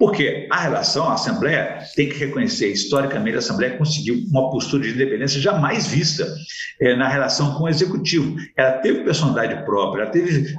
Porque 0.04 0.46
a 0.50 0.60
relação, 0.60 1.08
a 1.08 1.14
Assembleia 1.14 1.78
tem 1.96 2.10
que 2.10 2.18
reconhecer, 2.18 2.70
historicamente, 2.70 3.36
a 3.36 3.38
Assembleia 3.38 3.78
conseguiu 3.78 4.22
uma 4.30 4.50
postura 4.50 4.82
de 4.82 4.90
independência 4.90 5.40
jamais 5.40 5.86
vista 5.86 6.30
é, 6.78 6.94
na 6.94 7.08
relação 7.08 7.54
com 7.54 7.64
o 7.64 7.68
Executivo. 7.70 8.36
Ela 8.54 8.72
teve 8.72 9.02
personalidade 9.02 9.64
própria, 9.64 10.02
ela 10.02 10.10
teve 10.10 10.54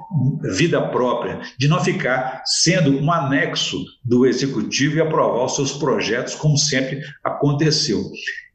vida 0.56 0.82
própria, 0.90 1.42
de 1.60 1.68
não 1.68 1.80
ficar 1.80 2.42
sendo 2.44 3.00
um 3.00 3.12
anexo 3.12 3.86
do 4.04 4.26
Executivo 4.26 4.96
e 4.96 5.02
aprovar 5.02 5.46
os 5.46 5.54
seus 5.54 5.74
projetos, 5.74 6.34
como 6.34 6.58
sempre 6.58 7.02
aconteceu. 7.24 8.02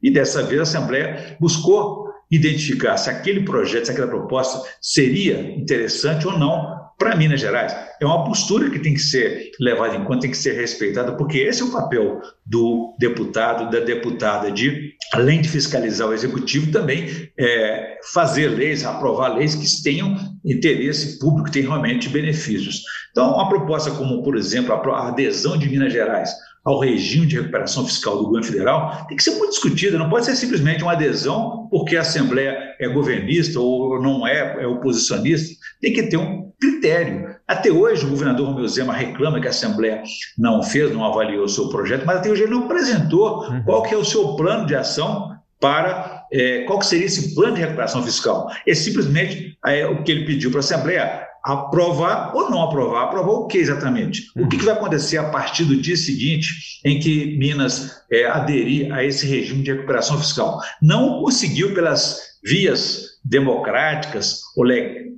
E 0.03 0.11
dessa 0.11 0.43
vez 0.43 0.59
a 0.59 0.63
Assembleia 0.63 1.37
buscou 1.39 2.11
identificar 2.29 2.97
se 2.97 3.09
aquele 3.09 3.45
projeto, 3.45 3.85
se 3.85 3.91
aquela 3.93 4.07
proposta 4.09 4.61
seria 4.81 5.55
interessante 5.57 6.27
ou 6.27 6.37
não 6.37 6.80
para 7.01 7.15
Minas 7.15 7.41
Gerais. 7.41 7.75
É 7.99 8.05
uma 8.05 8.23
postura 8.23 8.69
que 8.69 8.77
tem 8.77 8.93
que 8.93 8.99
ser 8.99 9.49
levada 9.59 9.95
em 9.95 10.03
conta, 10.03 10.21
tem 10.21 10.29
que 10.29 10.37
ser 10.37 10.53
respeitada, 10.53 11.13
porque 11.13 11.39
esse 11.39 11.63
é 11.63 11.65
o 11.65 11.71
papel 11.71 12.21
do 12.45 12.95
deputado, 12.99 13.71
da 13.71 13.79
deputada, 13.79 14.51
de, 14.51 14.93
além 15.11 15.41
de 15.41 15.49
fiscalizar 15.49 16.07
o 16.07 16.13
executivo, 16.13 16.71
também 16.71 17.31
é, 17.39 17.97
fazer 18.13 18.49
leis, 18.49 18.85
aprovar 18.85 19.29
leis 19.29 19.55
que 19.55 19.81
tenham 19.81 20.15
interesse 20.45 21.17
público, 21.17 21.45
que 21.45 21.53
tenham 21.53 21.71
realmente 21.71 22.07
benefícios. 22.07 22.83
Então, 23.09 23.33
uma 23.33 23.49
proposta 23.49 23.89
como, 23.89 24.21
por 24.21 24.37
exemplo, 24.37 24.71
a 24.71 25.07
adesão 25.07 25.57
de 25.57 25.67
Minas 25.67 25.91
Gerais 25.91 26.29
ao 26.63 26.79
regime 26.79 27.25
de 27.25 27.37
recuperação 27.37 27.85
fiscal 27.85 28.17
do 28.17 28.25
governo 28.25 28.47
federal 28.47 29.05
tem 29.07 29.17
que 29.17 29.23
ser 29.23 29.31
muito 29.31 29.51
discutida, 29.51 29.97
não 29.97 30.09
pode 30.09 30.25
ser 30.25 30.35
simplesmente 30.35 30.83
uma 30.83 30.91
adesão 30.91 31.67
porque 31.71 31.97
a 31.97 32.01
Assembleia 32.01 32.75
é 32.79 32.87
governista 32.87 33.59
ou 33.59 34.01
não 34.01 34.27
é, 34.27 34.61
é 34.61 34.67
oposicionista, 34.67 35.55
tem 35.81 35.93
que 35.93 36.03
ter 36.03 36.17
um 36.17 36.51
critério. 36.59 37.35
Até 37.47 37.71
hoje, 37.71 38.05
o 38.05 38.09
governador 38.09 38.47
Romeu 38.47 38.67
Zema 38.67 38.93
reclama 38.93 39.41
que 39.41 39.47
a 39.47 39.49
Assembleia 39.49 40.03
não 40.37 40.61
fez, 40.61 40.93
não 40.93 41.03
avaliou 41.03 41.45
o 41.45 41.49
seu 41.49 41.69
projeto, 41.69 42.05
mas 42.05 42.17
até 42.17 42.29
hoje 42.29 42.43
ele 42.43 42.51
não 42.51 42.65
apresentou 42.65 43.43
uhum. 43.43 43.63
qual 43.63 43.83
que 43.83 43.93
é 43.93 43.97
o 43.97 44.05
seu 44.05 44.35
plano 44.35 44.65
de 44.67 44.75
ação 44.75 45.31
para 45.59 46.25
é, 46.31 46.63
qual 46.63 46.79
que 46.79 46.85
seria 46.85 47.05
esse 47.05 47.35
plano 47.35 47.55
de 47.55 47.61
recuperação 47.61 48.03
fiscal. 48.03 48.47
É 48.67 48.73
simplesmente 48.73 49.57
é, 49.65 49.85
o 49.85 50.03
que 50.03 50.11
ele 50.11 50.25
pediu 50.25 50.49
para 50.49 50.59
a 50.59 50.61
Assembleia, 50.61 51.27
aprovar 51.43 52.35
ou 52.35 52.49
não 52.49 52.61
aprovar. 52.61 53.05
Aprovar 53.05 53.31
o 53.31 53.47
que 53.47 53.57
exatamente? 53.57 54.31
O 54.35 54.47
que, 54.47 54.57
que 54.57 54.65
vai 54.65 54.73
acontecer 54.73 55.17
a 55.17 55.29
partir 55.29 55.65
do 55.65 55.75
dia 55.75 55.97
seguinte 55.97 56.79
em 56.85 56.99
que 56.99 57.37
Minas 57.37 58.03
é, 58.11 58.25
aderir 58.25 58.93
a 58.93 59.03
esse 59.03 59.25
regime 59.25 59.63
de 59.63 59.73
recuperação 59.73 60.17
fiscal? 60.19 60.59
Não 60.81 61.21
conseguiu 61.21 61.73
pelas 61.73 62.19
vias 62.43 63.10
democráticas 63.23 64.41
ou 64.55 64.65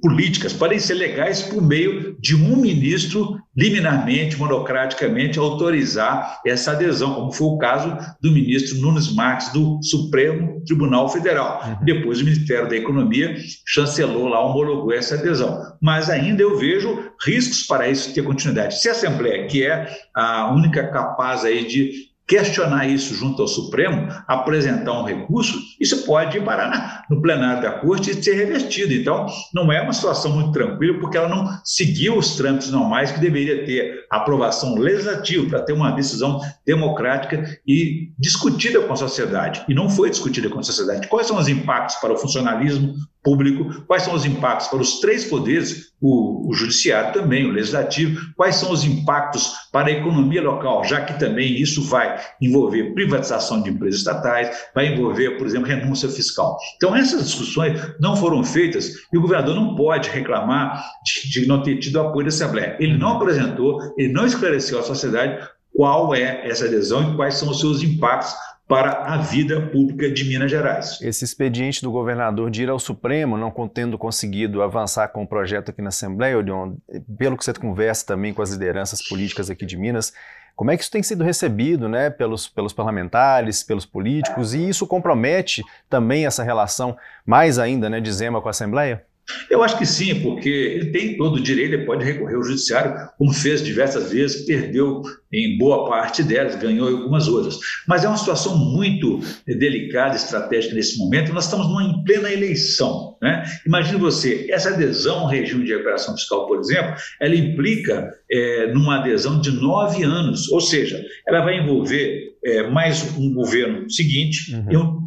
políticas 0.02 0.52
podem 0.52 0.80
ser 0.80 0.96
legais 0.96 1.42
por 1.42 1.62
meio 1.62 2.18
de 2.20 2.36
um 2.36 2.58
ministro 2.58 3.40
liminarmente, 3.56 4.38
monocraticamente 4.38 5.40
autorizar 5.40 6.42
essa 6.46 6.72
adesão, 6.72 7.14
como 7.14 7.32
foi 7.32 7.48
o 7.48 7.58
caso 7.58 7.98
do 8.22 8.32
ministro 8.32 8.80
Nunes 8.80 9.14
Marques 9.14 9.54
do 9.54 9.82
Supremo 9.82 10.62
Tribunal 10.66 11.08
Federal. 11.08 11.64
Uhum. 11.66 11.86
Depois 11.86 12.20
o 12.20 12.26
Ministério 12.26 12.68
da 12.68 12.76
Economia 12.76 13.36
chancelou 13.66 14.28
lá, 14.28 14.44
homologou 14.44 14.92
essa 14.92 15.16
adesão. 15.16 15.62
Mas 15.82 16.10
ainda 16.10 16.42
eu 16.42 16.58
vejo 16.58 17.12
riscos 17.26 17.64
para 17.64 17.88
isso 17.88 18.14
ter 18.14 18.24
continuidade. 18.24 18.82
Se 18.82 18.90
a 18.90 18.92
Assembleia, 18.92 19.48
que 19.48 19.66
é 19.66 19.88
a 20.14 20.52
única 20.52 20.88
capaz 20.88 21.46
aí 21.46 21.66
de 21.66 22.13
questionar 22.28 22.88
isso 22.88 23.14
junto 23.14 23.42
ao 23.42 23.48
Supremo, 23.48 24.08
apresentar 24.28 24.94
um 24.94 25.04
recurso, 25.04 25.60
isso 25.80 26.06
pode 26.06 26.40
parar 26.42 27.06
no 27.10 27.22
plenário 27.22 27.62
da 27.62 27.72
Corte 27.72 28.12
e 28.12 28.24
ser 28.24 28.36
revertido. 28.36 28.94
Então, 28.94 29.26
não 29.54 29.72
é 29.72 29.82
uma 29.82 29.94
situação 29.94 30.32
muito 30.32 30.52
tranquila, 30.52 31.00
porque 31.00 31.18
ela 31.18 31.28
não 31.28 31.48
seguiu 31.64 32.18
os 32.18 32.36
trâmites 32.36 32.72
normais 32.72 33.12
que 33.12 33.20
deveria 33.20 33.66
ter 33.66 34.06
aprovação 34.10 34.76
legislativa 34.76 35.50
para 35.50 35.62
ter 35.62 35.74
uma 35.74 35.92
decisão 35.92 36.40
democrática 36.66 37.60
e 37.68 38.12
discutida 38.18 38.82
com 38.82 38.94
a 38.94 38.98
sociedade. 38.98 39.64
E 39.68 39.74
não 39.74 39.90
foi 39.90 40.10
discutida 40.10 40.50
com 40.50 40.60
a 40.60 40.64
sociedade. 40.64 41.08
Quais 41.08 41.28
são 41.28 41.38
os 41.38 41.48
impactos 41.48 41.98
para 41.98 42.14
o 42.14 42.18
funcionalismo 42.18 42.94
público, 43.24 43.84
quais 43.88 44.04
são 44.04 44.14
os 44.14 44.26
impactos 44.26 44.68
para 44.68 44.82
os 44.82 45.00
três 45.00 45.26
poderes, 45.26 45.94
o, 46.02 46.50
o, 46.50 46.54
judiciário 46.54 47.14
também, 47.14 47.46
o 47.46 47.52
legislativo, 47.52 48.20
quais 48.36 48.56
são 48.56 48.72
os 48.72 48.84
impactos 48.84 49.54
para 49.72 49.88
a 49.88 49.92
economia 49.92 50.42
local, 50.42 50.84
já 50.84 51.02
que 51.02 51.18
também 51.18 51.60
isso 51.60 51.82
vai 51.84 52.20
envolver 52.42 52.94
privatização 52.94 53.62
de 53.62 53.70
empresas 53.70 54.02
estatais, 54.02 54.50
vai 54.76 54.94
envolver, 54.94 55.38
por 55.38 55.48
exemplo, 55.48 55.68
renúncia 55.68 56.10
fiscal. 56.10 56.58
Então, 56.76 56.96
essas 56.96 57.26
discussões 57.26 57.80
não 58.00 58.16
foram 58.18 58.44
feitas 58.44 58.92
e 59.12 59.18
o 59.18 59.22
governador 59.22 59.56
não 59.56 59.76
pode 59.76 60.10
reclamar 60.10 60.84
de, 61.06 61.30
de 61.30 61.48
não 61.48 61.64
ter 61.64 61.78
tido 61.78 62.02
apoio 62.02 62.26
da 62.26 62.30
Assembleia. 62.30 62.76
Ele 62.80 62.98
não 62.98 63.16
apresentou, 63.16 63.80
ele 63.98 64.12
não 64.12 64.26
esclareceu 64.26 64.80
à 64.80 64.84
sociedade 64.84 65.48
qual 65.74 66.14
é 66.14 66.48
essa 66.48 66.66
adesão 66.66 67.12
e 67.12 67.16
quais 67.16 67.36
são 67.36 67.50
os 67.50 67.60
seus 67.60 67.82
impactos 67.82 68.34
para 68.68 69.14
a 69.14 69.18
vida 69.18 69.62
pública 69.68 70.10
de 70.10 70.24
Minas 70.24 70.50
Gerais. 70.50 71.00
Esse 71.02 71.26
expediente 71.26 71.82
do 71.82 71.92
governador 71.92 72.50
de 72.50 72.64
ir 72.64 72.70
ao 72.70 72.80
Supremo, 72.80 73.38
não 73.38 73.52
tendo 73.68 73.98
conseguido 73.98 74.62
avançar 74.62 75.10
com 75.10 75.24
o 75.24 75.28
projeto 75.28 75.70
aqui 75.70 75.82
na 75.82 75.90
Assembleia, 75.90 76.38
Odion, 76.38 76.76
pelo 77.18 77.38
que 77.38 77.44
você 77.44 77.54
conversa 77.54 78.06
também 78.06 78.34
com 78.34 78.42
as 78.42 78.52
lideranças 78.52 79.06
políticas 79.08 79.50
aqui 79.50 79.66
de 79.66 79.78
Minas, 79.78 80.14
como 80.56 80.72
é 80.72 80.78
que 80.78 80.84
isso 80.84 80.92
tem 80.92 81.02
sido 81.02 81.24
recebido 81.24 81.90
né, 81.90 82.10
pelos, 82.10 82.48
pelos 82.48 82.74
parlamentares, 82.74 83.64
pelos 83.64 83.86
políticos, 83.86 84.54
e 84.54 84.70
isso 84.70 84.86
compromete 84.86 85.64
também 85.90 86.26
essa 86.26 86.44
relação 86.44 86.96
mais 87.26 87.58
ainda 87.58 87.90
né, 87.90 88.00
de 88.00 88.12
Zema 88.12 88.42
com 88.42 88.48
a 88.48 88.52
Assembleia? 88.52 89.04
Eu 89.50 89.64
acho 89.64 89.78
que 89.78 89.86
sim, 89.86 90.22
porque 90.22 90.50
ele 90.50 90.92
tem 90.92 91.18
todo 91.18 91.36
o 91.36 91.44
direito, 91.44 91.74
ele 91.74 91.86
pode 91.86 92.04
recorrer 92.04 92.36
ao 92.36 92.44
judiciário, 92.44 92.94
como 93.18 93.34
fez 93.34 93.64
diversas 93.64 94.12
vezes, 94.12 94.46
perdeu 94.46 95.02
em 95.32 95.58
boa 95.58 95.88
parte 95.90 96.22
delas, 96.22 96.56
ganhou 96.56 96.90
em 96.90 96.94
algumas 96.94 97.28
outras. 97.28 97.58
Mas 97.88 98.04
é 98.04 98.08
uma 98.08 98.18
situação 98.18 98.58
muito 98.58 99.20
delicada, 99.48 100.16
estratégica 100.16 100.76
nesse 100.76 100.98
momento. 100.98 101.34
Nós 101.34 101.46
estamos 101.46 101.68
numa, 101.68 101.84
em 101.84 102.04
plena 102.04 102.32
eleição. 102.32 103.18
Né? 103.22 103.44
Imagine 103.66 104.00
você, 104.00 104.48
essa 104.52 104.70
adesão 104.70 105.20
ao 105.22 105.28
regime 105.28 105.64
de 105.64 105.72
recuperação 105.72 106.16
fiscal, 106.16 106.46
por 106.46 106.60
exemplo, 106.60 106.94
ela 107.22 107.36
implica 107.36 108.12
é, 108.30 108.74
numa 108.74 109.00
adesão 109.00 109.40
de 109.40 109.52
nove 109.52 110.04
anos, 110.04 110.52
ou 110.52 110.60
seja, 110.60 111.04
ela 111.28 111.42
vai 111.42 111.60
envolver 111.60 112.34
é, 112.44 112.70
mais 112.70 113.16
um 113.18 113.34
governo 113.34 113.90
seguinte 113.90 114.54
uhum. 114.54 114.72
e 114.72 114.78
um 114.78 115.04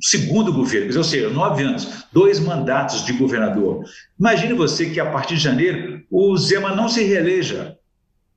segundo 0.00 0.52
governo, 0.52 0.96
ou 0.96 1.04
seja, 1.04 1.28
nove 1.28 1.62
anos, 1.62 2.04
dois 2.12 2.40
mandatos 2.40 3.04
de 3.04 3.12
governador. 3.12 3.84
Imagine 4.18 4.54
você 4.54 4.90
que 4.90 4.98
a 4.98 5.10
partir 5.10 5.36
de 5.36 5.42
janeiro 5.42 6.02
o 6.10 6.36
Zema 6.36 6.74
não 6.74 6.88
se 6.88 7.02
reeleja, 7.04 7.76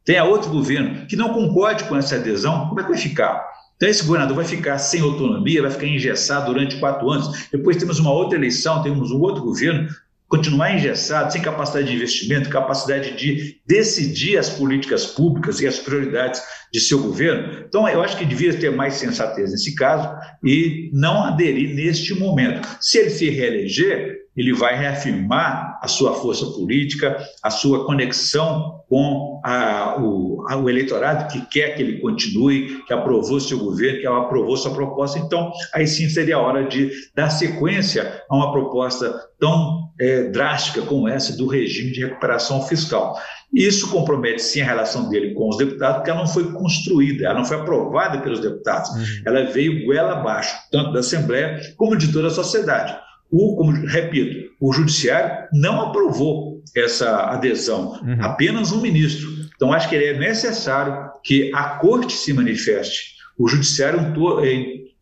tenha 0.06 0.24
outro 0.24 0.50
governo 0.50 1.06
que 1.08 1.16
não 1.16 1.34
concorde 1.34 1.86
com 1.86 1.96
essa 1.96 2.16
adesão, 2.16 2.68
como 2.68 2.80
é 2.80 2.84
que 2.84 2.90
vai 2.90 3.00
ficar? 3.00 3.54
Então, 3.76 3.90
esse 3.90 4.04
governador 4.04 4.36
vai 4.36 4.46
ficar 4.46 4.78
sem 4.78 5.02
autonomia, 5.02 5.62
vai 5.62 5.72
ficar 5.72 5.88
engessado 5.88 6.54
durante 6.54 6.78
quatro 6.78 7.10
anos. 7.10 7.48
Depois 7.52 7.78
temos 7.78 8.00
uma 8.00 8.12
outra 8.12 8.38
eleição, 8.38 8.82
temos 8.82 9.12
um 9.12 9.20
outro 9.20 9.44
governo 9.44 9.90
continuar 10.34 10.74
engessado, 10.74 11.32
sem 11.32 11.44
capacidade 11.44 11.86
de 11.86 11.96
investimento, 11.96 12.50
capacidade 12.50 13.16
de 13.16 13.58
decidir 13.68 14.36
as 14.36 14.50
políticas 14.50 15.06
públicas 15.06 15.62
e 15.62 15.68
as 15.68 15.78
prioridades 15.78 16.42
de 16.74 16.80
seu 16.80 17.04
governo. 17.04 17.64
Então, 17.68 17.88
eu 17.88 18.02
acho 18.02 18.18
que 18.18 18.26
devia 18.26 18.52
ter 18.58 18.72
mais 18.72 18.96
sensatez 18.96 19.52
nesse 19.52 19.76
caso 19.76 20.10
e 20.44 20.90
não 20.92 21.24
aderir 21.24 21.76
neste 21.76 22.16
momento. 22.16 22.68
Se 22.82 22.98
ele 22.98 23.12
se 23.12 23.30
reeleger, 23.30 24.24
ele 24.36 24.54
vai 24.54 24.76
reafirmar 24.76 25.80
a 25.80 25.88
sua 25.88 26.16
força 26.16 26.48
política, 26.48 27.16
a 27.44 27.52
sua 27.52 27.86
conexão 27.86 28.82
com 28.90 29.40
a, 29.46 30.02
o, 30.02 30.46
a, 30.50 30.58
o, 30.58 30.68
eleitorado 30.68 31.32
que 31.32 31.46
quer 31.46 31.76
que 31.76 31.84
ele 31.84 32.00
continue, 32.00 32.82
que 32.88 32.94
aprovou 32.94 33.40
seu 33.40 33.60
governo, 33.60 34.00
que 34.00 34.08
aprovou 34.08 34.58
sua 34.58 34.74
proposta. 34.74 35.20
Então, 35.20 35.52
aí 35.76 35.86
sim 35.86 36.10
seria 36.10 36.38
a 36.38 36.42
hora 36.42 36.68
de 36.68 36.92
dar 37.16 37.30
sequência 37.30 38.24
a 38.28 38.36
uma 38.36 38.52
proposta 38.52 39.14
tão 39.40 39.83
é, 40.00 40.24
drástica 40.24 40.82
como 40.82 41.08
essa 41.08 41.36
do 41.38 41.48
regime 41.48 41.92
de 41.92 42.06
recuperação 42.06 42.62
fiscal. 42.64 43.16
Isso 43.54 43.90
compromete 43.92 44.42
sim 44.42 44.62
a 44.62 44.66
relação 44.66 45.10
dele 45.10 45.34
com 45.34 45.48
os 45.48 45.58
deputados, 45.58 45.98
porque 45.98 46.10
ela 46.10 46.20
não 46.20 46.28
foi 46.28 46.52
construída, 46.52 47.26
ela 47.26 47.36
não 47.36 47.46
foi 47.46 47.58
aprovada 47.58 48.20
pelos 48.20 48.40
deputados. 48.40 48.90
Uhum. 48.90 49.22
Ela 49.26 49.44
veio 49.46 49.86
goela 49.86 50.14
abaixo, 50.14 50.56
tanto 50.72 50.92
da 50.92 51.00
Assembleia 51.00 51.60
como 51.78 51.96
de 51.96 52.12
toda 52.12 52.28
a 52.28 52.32
sociedade. 52.32 52.98
O, 53.32 53.56
como 53.56 53.72
repito, 53.72 54.52
o 54.60 54.72
Judiciário 54.74 55.48
não 55.54 55.82
aprovou 55.82 56.62
essa 56.76 57.32
adesão, 57.32 58.00
uhum. 58.04 58.18
apenas 58.22 58.72
um 58.72 58.82
ministro. 58.82 59.30
Então, 59.56 59.72
acho 59.72 59.88
que 59.88 59.96
é 59.96 60.18
necessário 60.18 61.12
que 61.24 61.52
a 61.54 61.64
Corte 61.78 62.14
se 62.14 62.34
manifeste, 62.34 63.14
o 63.38 63.48
Judiciário 63.48 64.14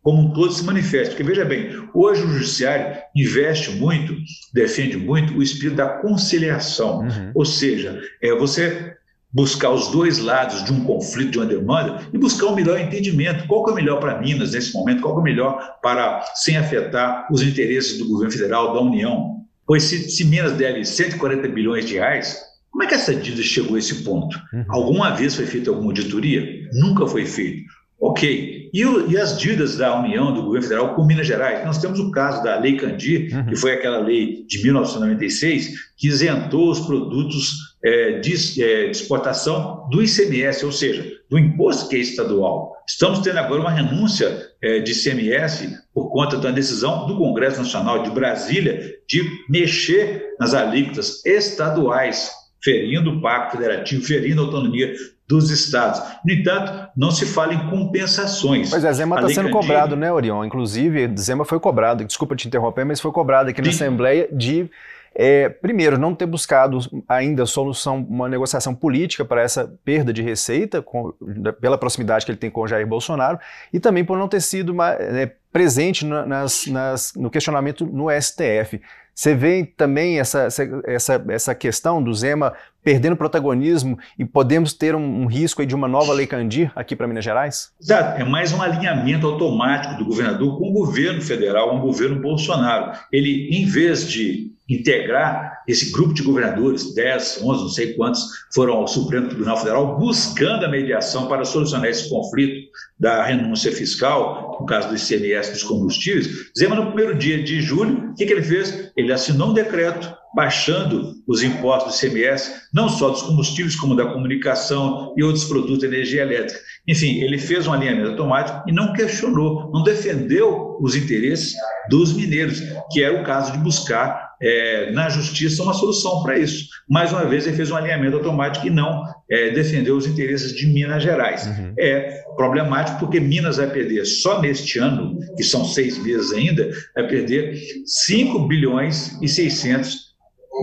como 0.02 0.20
um 0.20 0.32
todo 0.32 0.52
se 0.52 0.64
manifeste. 0.64 1.10
Porque, 1.10 1.22
veja 1.22 1.44
bem, 1.44 1.70
hoje 1.94 2.22
o 2.22 2.28
Judiciário 2.28 3.00
investe 3.14 3.70
muito, 3.72 4.14
defende 4.52 4.96
muito 4.96 5.34
o 5.34 5.42
espírito 5.42 5.76
da 5.76 5.88
conciliação. 5.88 7.00
Uhum. 7.00 7.30
Ou 7.34 7.44
seja, 7.44 8.00
é 8.20 8.34
você 8.34 8.96
buscar 9.32 9.70
os 9.70 9.88
dois 9.88 10.18
lados 10.18 10.62
de 10.64 10.72
um 10.72 10.84
conflito, 10.84 11.30
de 11.30 11.38
uma 11.38 11.46
demanda, 11.46 12.00
e 12.12 12.18
buscar 12.18 12.46
um 12.46 12.54
melhor 12.54 12.78
entendimento. 12.78 13.46
Qual 13.46 13.64
que 13.64 13.70
é 13.70 13.72
o 13.72 13.76
melhor 13.76 13.98
para 13.98 14.20
Minas 14.20 14.52
nesse 14.52 14.74
momento? 14.74 15.00
Qual 15.00 15.14
que 15.14 15.20
é 15.20 15.22
o 15.22 15.24
melhor 15.24 15.78
para, 15.82 16.22
sem 16.34 16.56
afetar 16.56 17.28
os 17.32 17.42
interesses 17.42 17.98
do 17.98 18.08
governo 18.08 18.32
federal, 18.32 18.74
da 18.74 18.80
União? 18.80 19.36
Pois 19.66 19.84
se, 19.84 20.10
se 20.10 20.24
Minas 20.24 20.52
deve 20.52 20.84
140 20.84 21.48
bilhões 21.48 21.86
de 21.86 21.94
reais, 21.94 22.38
como 22.70 22.82
é 22.82 22.86
que 22.86 22.94
essa 22.94 23.14
dívida 23.14 23.42
chegou 23.42 23.76
a 23.76 23.78
esse 23.78 24.02
ponto? 24.02 24.38
Uhum. 24.52 24.64
Alguma 24.68 25.10
vez 25.10 25.34
foi 25.34 25.46
feita 25.46 25.70
alguma 25.70 25.88
auditoria? 25.88 26.68
Nunca 26.72 27.06
foi 27.06 27.24
feito. 27.24 27.70
Ok. 28.02 28.68
E, 28.74 28.84
o, 28.84 29.08
e, 29.08 29.16
as 29.16 29.38
dívidas 29.38 29.76
da 29.76 29.96
União, 29.96 30.34
do 30.34 30.42
governo 30.42 30.66
federal 30.66 30.94
com 30.96 31.04
Minas 31.04 31.24
Gerais? 31.24 31.64
Nós 31.64 31.78
temos 31.78 32.00
o 32.00 32.10
caso 32.10 32.42
da 32.42 32.58
Lei 32.58 32.76
Candir, 32.76 33.32
uhum. 33.32 33.46
que 33.46 33.54
foi 33.54 33.74
aquela 33.74 34.00
lei 34.00 34.44
de 34.44 34.60
1996, 34.60 35.70
que 35.96 36.08
isentou 36.08 36.68
os 36.68 36.80
produtos 36.80 37.52
é, 37.84 38.18
de, 38.18 38.60
é, 38.60 38.84
de, 38.86 38.90
exportação 38.90 39.88
do 39.88 40.02
ICMS, 40.02 40.64
ou 40.64 40.72
seja, 40.72 41.06
do 41.30 41.38
imposto 41.38 41.88
que 41.88 41.94
é 41.94 42.00
estadual. 42.00 42.72
Estamos 42.88 43.20
tendo 43.20 43.38
agora 43.38 43.60
uma 43.60 43.70
renúncia 43.70 44.48
é, 44.60 44.80
de 44.80 44.90
ICMS 44.90 45.78
por 45.94 46.10
conta 46.10 46.36
da 46.38 46.50
decisão 46.50 47.06
do 47.06 47.16
Congresso 47.16 47.58
Nacional 47.58 48.02
de 48.02 48.10
Brasília 48.10 48.96
de 49.08 49.22
mexer 49.48 50.34
nas 50.40 50.54
alíquotas 50.54 51.24
estaduais, 51.24 52.32
ferindo 52.60 53.12
o 53.12 53.20
Pacto 53.20 53.58
Federativo, 53.58 54.02
ferindo 54.02 54.42
a 54.42 54.44
autonomia 54.44 54.92
dos 55.32 55.50
estados. 55.50 56.00
No 56.24 56.32
entanto, 56.32 56.90
não 56.94 57.10
se 57.10 57.24
fala 57.24 57.54
em 57.54 57.70
compensações. 57.70 58.70
Mas 58.70 58.84
a 58.84 58.92
Zema 58.92 59.16
está 59.16 59.28
sendo 59.30 59.50
cobrado, 59.50 59.96
né, 59.96 60.12
Orion? 60.12 60.44
Inclusive, 60.44 61.10
Zema 61.18 61.44
foi 61.44 61.58
cobrado, 61.58 62.04
desculpa 62.04 62.36
te 62.36 62.46
interromper, 62.46 62.84
mas 62.84 63.00
foi 63.00 63.10
cobrado 63.10 63.50
aqui 63.50 63.60
na. 63.60 63.72
Assembleia 63.72 64.28
de 64.30 64.70
é, 65.14 65.48
primeiro, 65.48 65.98
não 65.98 66.14
ter 66.14 66.26
buscado 66.26 66.78
ainda 67.08 67.44
solução, 67.46 67.98
uma 68.08 68.28
negociação 68.28 68.74
política 68.74 69.24
para 69.24 69.42
essa 69.42 69.72
perda 69.84 70.12
de 70.12 70.22
receita, 70.22 70.80
com, 70.80 71.12
pela 71.60 71.76
proximidade 71.76 72.24
que 72.24 72.30
ele 72.30 72.38
tem 72.38 72.50
com 72.50 72.62
o 72.62 72.68
Jair 72.68 72.86
Bolsonaro, 72.86 73.38
e 73.72 73.78
também 73.78 74.04
por 74.04 74.18
não 74.18 74.28
ter 74.28 74.40
sido 74.40 74.74
é, 74.82 75.32
presente 75.52 76.04
nas, 76.04 76.66
nas, 76.66 77.12
no 77.14 77.30
questionamento 77.30 77.84
no 77.84 78.08
STF. 78.10 78.80
Você 79.14 79.34
vê 79.34 79.64
também 79.76 80.18
essa, 80.18 80.48
essa, 80.86 81.24
essa 81.28 81.54
questão 81.54 82.02
do 82.02 82.14
Zema 82.14 82.54
perdendo 82.82 83.14
protagonismo 83.14 83.98
e 84.18 84.24
podemos 84.24 84.72
ter 84.72 84.94
um, 84.94 85.22
um 85.22 85.26
risco 85.26 85.64
de 85.66 85.74
uma 85.74 85.86
nova 85.86 86.14
lei 86.14 86.26
Candir 86.26 86.72
aqui 86.74 86.96
para 86.96 87.06
Minas 87.06 87.24
Gerais? 87.24 87.72
Exato, 87.80 88.20
é 88.20 88.24
mais 88.24 88.52
um 88.52 88.62
alinhamento 88.62 89.26
automático 89.26 89.96
do 89.96 90.06
governador 90.06 90.58
com 90.58 90.70
o 90.70 90.72
governo 90.72 91.20
federal, 91.20 91.70
com 91.70 91.76
o 91.76 91.82
governo 91.82 92.20
Bolsonaro. 92.20 92.98
Ele, 93.12 93.50
em 93.50 93.66
vez 93.66 94.08
de 94.08 94.51
integrar 94.74 95.62
esse 95.66 95.92
grupo 95.92 96.12
de 96.12 96.22
governadores, 96.22 96.94
10, 96.94 97.40
11, 97.42 97.62
não 97.62 97.68
sei 97.68 97.94
quantos, 97.94 98.22
foram 98.54 98.74
ao 98.74 98.88
Supremo 98.88 99.28
Tribunal 99.28 99.56
Federal 99.58 99.98
buscando 99.98 100.64
a 100.64 100.68
mediação 100.68 101.26
para 101.26 101.44
solucionar 101.44 101.88
esse 101.88 102.08
conflito 102.08 102.68
da 102.98 103.24
renúncia 103.24 103.72
fiscal, 103.72 104.56
no 104.60 104.66
caso 104.66 104.88
do 104.88 104.96
ICMS 104.96 105.52
dos 105.52 105.62
combustíveis. 105.62 106.50
Zema, 106.58 106.74
no 106.74 106.86
primeiro 106.86 107.16
dia 107.16 107.42
de 107.42 107.60
julho, 107.60 108.10
o 108.10 108.14
que, 108.14 108.26
que 108.26 108.32
ele 108.32 108.42
fez? 108.42 108.90
Ele 108.96 109.12
assinou 109.12 109.50
um 109.50 109.54
decreto 109.54 110.14
baixando 110.34 111.12
os 111.26 111.42
impostos 111.42 112.00
do 112.00 112.06
ICMS, 112.06 112.52
não 112.72 112.88
só 112.88 113.10
dos 113.10 113.22
combustíveis, 113.22 113.76
como 113.76 113.94
da 113.94 114.06
comunicação 114.06 115.12
e 115.16 115.22
outros 115.22 115.44
produtos 115.44 115.80
de 115.80 115.86
energia 115.86 116.22
elétrica. 116.22 116.58
Enfim, 116.88 117.20
ele 117.20 117.38
fez 117.38 117.66
um 117.66 117.72
alinhamento 117.72 118.10
automático 118.10 118.62
e 118.66 118.72
não 118.72 118.92
questionou, 118.92 119.70
não 119.72 119.82
defendeu 119.82 120.78
os 120.80 120.96
interesses 120.96 121.54
dos 121.90 122.12
mineiros, 122.12 122.60
que 122.90 123.02
era 123.02 123.20
o 123.20 123.24
caso 123.24 123.52
de 123.52 123.58
buscar 123.58 124.31
é, 124.42 124.90
na 124.90 125.08
justiça 125.08 125.62
uma 125.62 125.72
solução 125.72 126.22
para 126.22 126.38
isso. 126.38 126.66
Mais 126.88 127.12
uma 127.12 127.24
vez, 127.24 127.46
ele 127.46 127.56
fez 127.56 127.70
um 127.70 127.76
alinhamento 127.76 128.16
automático 128.16 128.66
e 128.66 128.70
não 128.70 129.04
é, 129.30 129.50
defendeu 129.50 129.96
os 129.96 130.06
interesses 130.06 130.52
de 130.54 130.66
Minas 130.66 131.02
Gerais. 131.02 131.46
Uhum. 131.46 131.72
É 131.78 132.22
problemático 132.36 132.98
porque 132.98 133.20
Minas 133.20 133.58
vai 133.58 133.70
perder 133.70 134.04
só 134.04 134.40
neste 134.40 134.78
ano, 134.78 135.18
que 135.36 135.44
são 135.44 135.64
seis 135.64 135.96
meses 136.02 136.32
ainda, 136.32 136.68
vai 136.94 137.06
perder 137.06 137.56
5 137.86 138.46
bilhões 138.48 139.16
e 139.22 139.28
600 139.28 140.12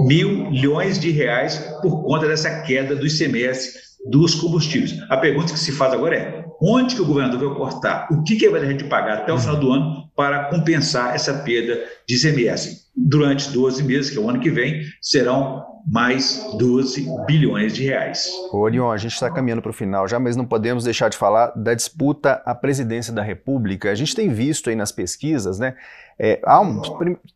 milhões 0.06 1.00
de 1.00 1.12
reais 1.12 1.58
por 1.82 2.04
conta 2.04 2.28
dessa 2.28 2.62
queda 2.62 2.96
do 2.96 3.08
ICMS 3.08 3.89
dos 4.10 4.36
combustíveis. 4.36 4.98
A 5.10 5.18
pergunta 5.18 5.54
que 5.54 5.60
se 5.60 5.72
faz 5.72 5.94
agora 5.94 6.15
é: 6.15 6.46
onde 6.62 6.96
que 6.96 7.02
o 7.02 7.06
governador 7.06 7.50
vai 7.50 7.58
cortar? 7.58 8.08
O 8.12 8.24
que, 8.24 8.36
que 8.36 8.50
vai 8.50 8.60
deixar 8.60 8.78
de 8.78 8.84
pagar 8.86 9.20
até 9.20 9.34
o 9.34 9.38
final 9.38 9.58
do 9.58 9.72
ano 9.72 10.10
para 10.15 10.46
compensar 10.46 11.15
essa 11.15 11.34
perda 11.34 11.84
de 12.08 12.15
ICMS? 12.15 12.88
Durante 13.01 13.49
12 13.51 13.83
meses, 13.83 14.12
que 14.12 14.17
é 14.17 14.21
o 14.21 14.29
ano 14.29 14.39
que 14.39 14.49
vem, 14.49 14.83
serão 15.01 15.65
mais 15.88 16.45
12 16.57 17.07
bilhões 17.25 17.73
de 17.73 17.85
reais. 17.85 18.29
Ô, 18.51 18.57
Orion, 18.59 18.91
a 18.91 18.97
gente 18.97 19.13
está 19.13 19.29
caminhando 19.31 19.62
para 19.62 19.71
o 19.71 19.73
final 19.73 20.07
já, 20.07 20.19
mas 20.19 20.35
não 20.35 20.45
podemos 20.45 20.83
deixar 20.83 21.09
de 21.09 21.17
falar 21.17 21.47
da 21.55 21.73
disputa 21.73 22.41
à 22.45 22.53
presidência 22.53 23.13
da 23.13 23.23
República. 23.23 23.89
A 23.89 23.95
gente 23.95 24.15
tem 24.15 24.29
visto 24.29 24.69
aí 24.69 24.75
nas 24.75 24.91
pesquisas, 24.91 25.57
né? 25.57 25.75
É, 26.19 26.39
há, 26.43 26.59
um, 26.59 26.81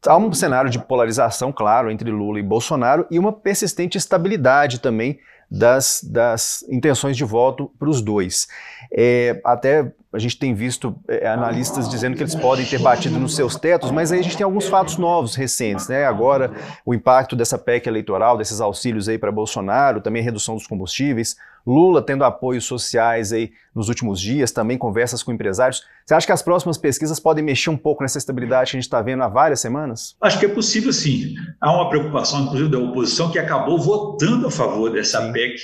há 0.06 0.17
um 0.17 0.34
cenário 0.34 0.69
de 0.69 0.78
polarização, 0.78 1.54
claro, 1.54 1.89
entre 1.89 2.12
Lula 2.12 2.39
e 2.39 2.43
Bolsonaro 2.43 3.08
e 3.10 3.17
uma 3.17 3.32
persistente 3.32 3.97
estabilidade 3.97 4.80
também 4.80 5.19
das, 5.49 6.02
das 6.04 6.65
intenções 6.69 7.15
de 7.15 7.23
voto 7.23 7.71
para 7.80 7.89
os 7.89 8.02
dois. 8.02 8.47
É, 8.91 9.39
até 9.45 9.93
a 10.13 10.19
gente 10.19 10.38
tem 10.38 10.54
visto 10.54 10.95
é, 11.08 11.28
analistas 11.28 11.89
dizendo 11.89 12.15
que 12.15 12.21
eles 12.21 12.36
podem 12.36 12.65
ter 12.65 12.80
batido 12.80 13.19
nos 13.19 13.36
seus 13.36 13.56
tetos, 13.56 13.89
mas 13.89 14.12
aí 14.12 14.19
a 14.19 14.23
gente 14.23 14.38
tem 14.38 14.43
alguns 14.43 14.67
fatos 14.67 14.97
novos, 14.97 15.36
recentes, 15.36 15.88
né? 15.88 16.06
Agora, 16.06 16.52
o 16.86 16.93
impacto 16.93 17.36
dessa 17.36 17.58
PEC 17.58 17.88
eleitoral, 17.88 18.38
desses 18.38 18.62
auxílios 18.62 19.10
aí 19.10 19.17
para 19.17 19.32
Bolsonaro, 19.32 20.02
também 20.02 20.21
a 20.21 20.26
redução 20.26 20.56
dos 20.56 20.67
combustíveis, 20.67 21.36
Lula 21.65 22.02
tendo 22.02 22.26
apoios 22.26 22.65
sociais 22.65 23.32
aí 23.32 23.52
nos 23.73 23.88
últimos 23.88 24.19
dias, 24.19 24.52
também 24.52 24.78
conversas 24.78 25.23
com 25.23 25.32
empresários. 25.32 25.84
Você 26.06 26.13
acha 26.13 26.28
que 26.28 26.34
as 26.34 26.41
próximas 26.41 26.78
pesquisas 26.78 27.19
podem 27.19 27.43
mexer 27.43 27.69
um 27.69 27.78
pouco 27.78 28.04
nessa 28.04 28.17
estabilidade 28.17 28.71
que 28.71 28.78
a 28.78 28.80
gente 28.80 28.88
está 28.88 29.02
vendo 29.02 29.23
há 29.23 29.28
várias 29.28 29.62
semanas? 29.62 30.15
Acho 30.21 30.39
que 30.39 30.45
é 30.45 30.49
possível 30.49 30.91
sim. 30.91 31.36
Há 31.62 31.73
uma 31.73 31.89
preocupação, 31.89 32.41
inclusive, 32.41 32.69
da 32.69 32.78
oposição 32.78 33.32
que 33.32 33.39
acabou 33.39 33.80
votando 33.80 34.47
a 34.47 34.52
favor 34.52 34.91
dessa 34.91 35.21
sim. 35.21 35.32
PEC 35.32 35.56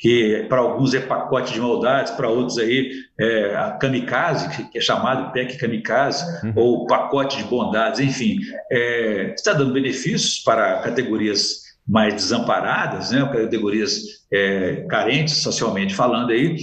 que 0.00 0.46
para 0.48 0.60
alguns 0.60 0.94
é 0.94 1.00
pacote 1.00 1.52
de 1.52 1.60
maldades, 1.60 2.10
para 2.12 2.28
outros 2.28 2.58
aí 2.58 2.90
é 3.20 3.54
a 3.54 3.72
kamikaze, 3.72 4.48
que 4.70 4.78
é 4.78 4.80
chamado 4.80 5.30
PEC 5.30 5.58
kamikaze, 5.58 6.24
uhum. 6.42 6.52
ou 6.56 6.86
pacote 6.86 7.36
de 7.36 7.44
bondades, 7.44 8.00
enfim, 8.00 8.38
é, 8.72 9.34
está 9.34 9.52
dando 9.52 9.74
benefícios 9.74 10.38
para 10.38 10.78
categorias 10.78 11.68
mais 11.86 12.14
desamparadas, 12.14 13.10
né, 13.10 13.28
categorias 13.30 14.00
é, 14.32 14.86
carentes 14.88 15.34
socialmente 15.34 15.94
falando 15.94 16.30
aí, 16.30 16.56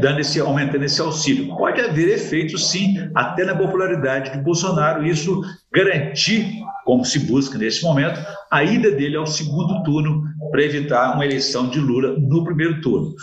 dando 0.00 0.20
esse, 0.20 0.38
aumentando 0.38 0.84
esse 0.84 1.00
auxílio. 1.00 1.56
Pode 1.56 1.80
haver 1.80 2.08
efeitos, 2.10 2.70
sim, 2.70 2.96
até 3.14 3.44
na 3.44 3.56
popularidade 3.56 4.32
de 4.32 4.38
Bolsonaro, 4.38 5.04
isso 5.04 5.40
garantir, 5.72 6.60
como 6.84 7.04
se 7.04 7.20
busca 7.20 7.58
nesse 7.58 7.82
momento, 7.82 8.20
a 8.50 8.62
ida 8.62 8.90
dele 8.92 9.16
ao 9.16 9.26
segundo 9.26 9.82
turno 9.82 10.22
para 10.50 10.62
evitar 10.62 11.14
uma 11.14 11.24
eleição 11.24 11.68
de 11.68 11.78
Lula 11.78 12.16
no 12.18 12.44
primeiro 12.44 12.80
turno. 12.80 13.14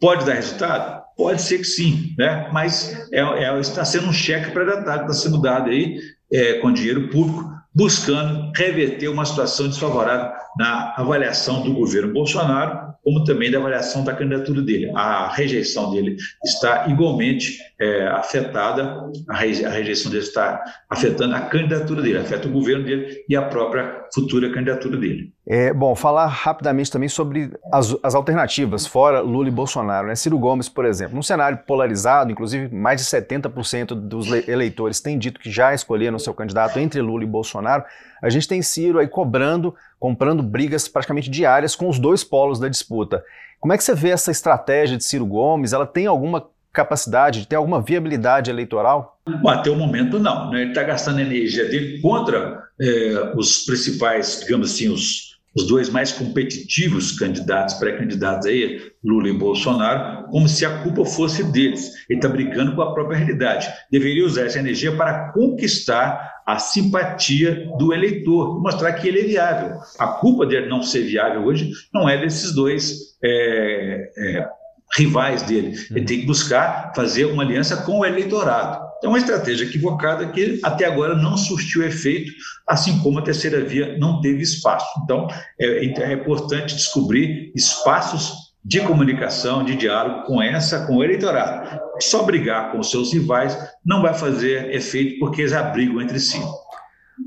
Pode 0.00 0.24
dar 0.24 0.34
resultado? 0.34 1.02
Pode 1.16 1.42
ser 1.42 1.58
que 1.58 1.64
sim, 1.64 2.14
né? 2.18 2.48
mas 2.52 3.08
é, 3.12 3.20
é 3.20 3.60
está 3.60 3.84
sendo 3.84 4.08
um 4.08 4.12
cheque 4.12 4.50
que 4.50 4.58
está 4.58 5.12
sendo 5.12 5.40
dado 5.40 5.70
aí 5.70 5.98
é, 6.32 6.54
com 6.54 6.72
dinheiro 6.72 7.08
público 7.10 7.52
buscando 7.74 8.52
reverter 8.54 9.08
uma 9.08 9.24
situação 9.24 9.68
desfavorável 9.68 10.30
na 10.58 10.94
avaliação 10.96 11.62
do 11.62 11.72
governo 11.72 12.12
Bolsonaro, 12.12 12.92
como 13.02 13.24
também 13.24 13.50
da 13.50 13.58
avaliação 13.58 14.04
da 14.04 14.14
candidatura 14.14 14.62
dele. 14.62 14.90
A 14.94 15.28
rejeição 15.28 15.90
dele 15.90 16.16
está 16.44 16.86
igualmente 16.88 17.58
é, 17.80 18.06
afetada, 18.08 19.10
a, 19.28 19.34
rejeição 19.34 20.10
dele 20.10 20.22
está 20.22 20.62
afetando 20.88 21.34
a 21.34 21.40
candidatura 21.40 22.00
dele, 22.00 22.18
afeta 22.18 22.46
o 22.46 22.52
governo 22.52 22.84
dele 22.84 23.24
e 23.28 23.34
a 23.34 23.42
própria 23.42 24.04
futura 24.14 24.52
candidatura 24.52 24.96
dele. 24.96 25.32
É, 25.44 25.72
bom, 25.72 25.96
falar 25.96 26.26
rapidamente 26.26 26.90
também 26.90 27.08
sobre 27.08 27.50
as, 27.72 27.96
as, 28.02 28.14
alternativas, 28.14 28.86
fora 28.86 29.20
Lula 29.20 29.48
e 29.48 29.50
Bolsonaro. 29.52 30.06
Né? 30.06 30.14
Ciro 30.14 30.38
Gomes, 30.38 30.68
por 30.68 30.84
exemplo, 30.84 31.16
num 31.16 31.22
cenário 31.22 31.58
polarizado, 31.66 32.30
inclusive 32.30 32.72
mais 32.72 33.00
de 33.00 33.06
70% 33.08 33.94
dos 33.94 34.30
eleitores 34.46 35.00
têm 35.00 35.18
dito 35.18 35.40
que 35.40 35.50
já 35.50 35.74
escolheram 35.74 36.18
seu 36.18 36.32
candidato 36.32 36.78
entre 36.78 37.00
Lula 37.00 37.24
e 37.24 37.26
Bolsonaro. 37.26 37.82
A 38.22 38.30
gente 38.30 38.46
tem 38.46 38.62
Ciro 38.62 39.00
aí 39.00 39.08
cobrando, 39.08 39.74
comprando 39.98 40.42
brigas 40.42 40.86
praticamente 40.86 41.28
diárias 41.28 41.74
com 41.74 41.88
os 41.88 41.98
dois 41.98 42.22
polos 42.22 42.60
da 42.60 42.68
disputa. 42.68 43.24
Como 43.58 43.72
é 43.72 43.76
que 43.76 43.84
você 43.84 43.94
vê 43.94 44.10
essa 44.10 44.30
estratégia 44.30 44.96
de 44.96 45.04
Ciro 45.04 45.26
Gomes? 45.26 45.72
Ela 45.72 45.86
tem 45.86 46.06
alguma 46.06 46.46
capacidade, 46.72 47.46
tem 47.46 47.56
alguma 47.56 47.80
viabilidade 47.80 48.50
eleitoral? 48.50 49.20
Bom, 49.26 49.48
até 49.48 49.70
o 49.70 49.76
momento 49.76 50.18
não. 50.18 50.50
Né? 50.50 50.62
Ele 50.62 50.70
está 50.70 50.82
gastando 50.82 51.20
energia 51.20 51.68
dele 51.68 52.00
contra 52.00 52.64
é, 52.80 53.32
os 53.36 53.64
principais, 53.64 54.40
digamos 54.40 54.72
assim, 54.72 54.88
os 54.88 55.31
os 55.54 55.66
dois 55.66 55.90
mais 55.90 56.12
competitivos 56.12 57.18
candidatos, 57.18 57.74
pré-candidatos 57.74 58.46
aí, 58.46 58.80
Lula 59.04 59.28
e 59.28 59.32
Bolsonaro, 59.32 60.28
como 60.28 60.48
se 60.48 60.64
a 60.64 60.82
culpa 60.82 61.04
fosse 61.04 61.44
deles. 61.44 61.90
Ele 62.08 62.18
está 62.18 62.28
brigando 62.28 62.74
com 62.74 62.82
a 62.82 62.94
própria 62.94 63.18
realidade. 63.18 63.68
Deveria 63.90 64.24
usar 64.24 64.46
essa 64.46 64.58
energia 64.58 64.96
para 64.96 65.32
conquistar 65.32 66.32
a 66.46 66.58
simpatia 66.58 67.68
do 67.78 67.92
eleitor, 67.92 68.60
mostrar 68.60 68.92
que 68.94 69.06
ele 69.06 69.20
é 69.20 69.24
viável. 69.24 69.78
A 69.98 70.08
culpa 70.08 70.46
dele 70.46 70.68
não 70.68 70.82
ser 70.82 71.02
viável 71.02 71.44
hoje 71.44 71.70
não 71.92 72.08
é 72.08 72.18
desses 72.18 72.52
dois 72.54 73.16
é, 73.22 74.10
é, 74.16 74.48
rivais 74.96 75.42
dele. 75.42 75.74
Ele 75.90 76.04
tem 76.04 76.20
que 76.20 76.26
buscar 76.26 76.92
fazer 76.94 77.26
uma 77.26 77.42
aliança 77.42 77.76
com 77.84 78.00
o 78.00 78.04
eleitorado. 78.04 78.91
É 79.02 79.08
uma 79.08 79.18
estratégia 79.18 79.64
equivocada 79.64 80.28
que 80.28 80.60
até 80.62 80.84
agora 80.84 81.16
não 81.16 81.36
surtiu 81.36 81.82
efeito, 81.82 82.32
assim 82.66 83.00
como 83.00 83.18
a 83.18 83.22
terceira 83.22 83.64
via 83.64 83.98
não 83.98 84.20
teve 84.20 84.42
espaço. 84.42 84.86
Então, 85.02 85.26
é, 85.60 85.84
é 85.84 86.12
importante 86.12 86.74
descobrir 86.74 87.52
espaços 87.54 88.52
de 88.64 88.80
comunicação, 88.80 89.64
de 89.64 89.74
diálogo 89.74 90.24
com 90.24 90.40
essa, 90.40 90.86
com 90.86 90.96
o 90.96 91.04
eleitorado. 91.04 91.80
Só 92.00 92.22
brigar 92.22 92.70
com 92.70 92.78
os 92.78 92.90
seus 92.90 93.12
rivais 93.12 93.58
não 93.84 94.02
vai 94.02 94.14
fazer 94.14 94.72
efeito 94.72 95.18
porque 95.18 95.42
eles 95.42 95.52
abrigam 95.52 96.00
entre 96.00 96.20
si. 96.20 96.40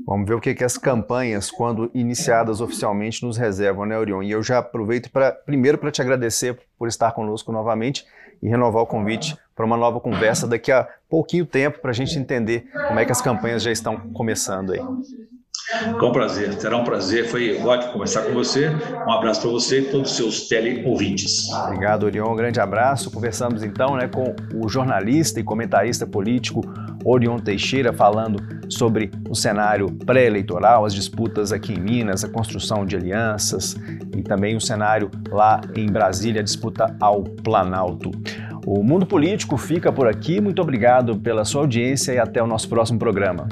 Vamos 0.06 0.26
ver 0.26 0.34
o 0.34 0.40
que, 0.40 0.54
que 0.54 0.64
as 0.64 0.78
campanhas, 0.78 1.50
quando 1.50 1.90
iniciadas 1.94 2.60
oficialmente, 2.60 3.24
nos 3.24 3.36
reservam, 3.36 3.84
né, 3.86 3.98
Orion? 3.98 4.22
E 4.22 4.30
eu 4.30 4.42
já 4.42 4.58
aproveito 4.58 5.10
para 5.10 5.30
primeiro 5.32 5.78
para 5.78 5.90
te 5.90 6.00
agradecer 6.00 6.58
por 6.78 6.88
estar 6.88 7.12
conosco 7.12 7.52
novamente 7.52 8.04
e 8.42 8.48
renovar 8.48 8.82
o 8.82 8.86
convite 8.86 9.36
para 9.54 9.64
uma 9.64 9.76
nova 9.76 9.98
conversa 10.00 10.46
daqui 10.46 10.70
a 10.70 10.86
pouquinho 11.08 11.46
tempo 11.46 11.80
para 11.80 11.90
a 11.90 11.94
gente 11.94 12.18
entender 12.18 12.66
como 12.88 12.98
é 13.00 13.04
que 13.04 13.12
as 13.12 13.20
campanhas 13.20 13.62
já 13.62 13.72
estão 13.72 13.96
começando 14.12 14.72
aí. 14.72 14.80
Com 15.98 16.12
prazer, 16.12 16.54
terá 16.56 16.76
um 16.76 16.84
prazer, 16.84 17.26
foi 17.26 17.60
ótimo 17.60 17.94
conversar 17.94 18.22
com 18.22 18.32
você. 18.32 18.68
Um 18.68 19.10
abraço 19.10 19.40
para 19.40 19.50
você 19.50 19.80
e 19.80 19.84
todos 19.90 20.12
os 20.12 20.16
seus 20.16 20.48
tele-ouvintes. 20.48 21.50
Obrigado, 21.52 22.04
Orion, 22.04 22.30
um 22.30 22.36
grande 22.36 22.60
abraço. 22.60 23.10
Conversamos 23.10 23.64
então 23.64 23.96
né, 23.96 24.06
com 24.06 24.36
o 24.54 24.68
jornalista 24.68 25.40
e 25.40 25.42
comentarista 25.42 26.06
político 26.06 26.60
Orion 27.08 27.38
Teixeira, 27.38 27.92
falando 27.92 28.42
sobre 28.68 29.10
o 29.30 29.34
cenário 29.34 29.90
pré-eleitoral, 30.04 30.84
as 30.84 30.92
disputas 30.92 31.52
aqui 31.52 31.72
em 31.72 31.80
Minas, 31.80 32.24
a 32.24 32.28
construção 32.28 32.84
de 32.84 32.96
alianças 32.96 33.76
e 34.16 34.22
também 34.22 34.56
o 34.56 34.60
cenário 34.60 35.10
lá 35.30 35.60
em 35.76 35.86
Brasília, 35.86 36.40
a 36.40 36.44
disputa 36.44 36.96
ao 37.00 37.22
Planalto. 37.22 38.10
O 38.66 38.82
Mundo 38.82 39.06
Político 39.06 39.56
fica 39.56 39.92
por 39.92 40.08
aqui. 40.08 40.40
Muito 40.40 40.60
obrigado 40.60 41.16
pela 41.16 41.44
sua 41.44 41.60
audiência 41.60 42.12
e 42.12 42.18
até 42.18 42.42
o 42.42 42.46
nosso 42.48 42.68
próximo 42.68 42.98
programa. 42.98 43.46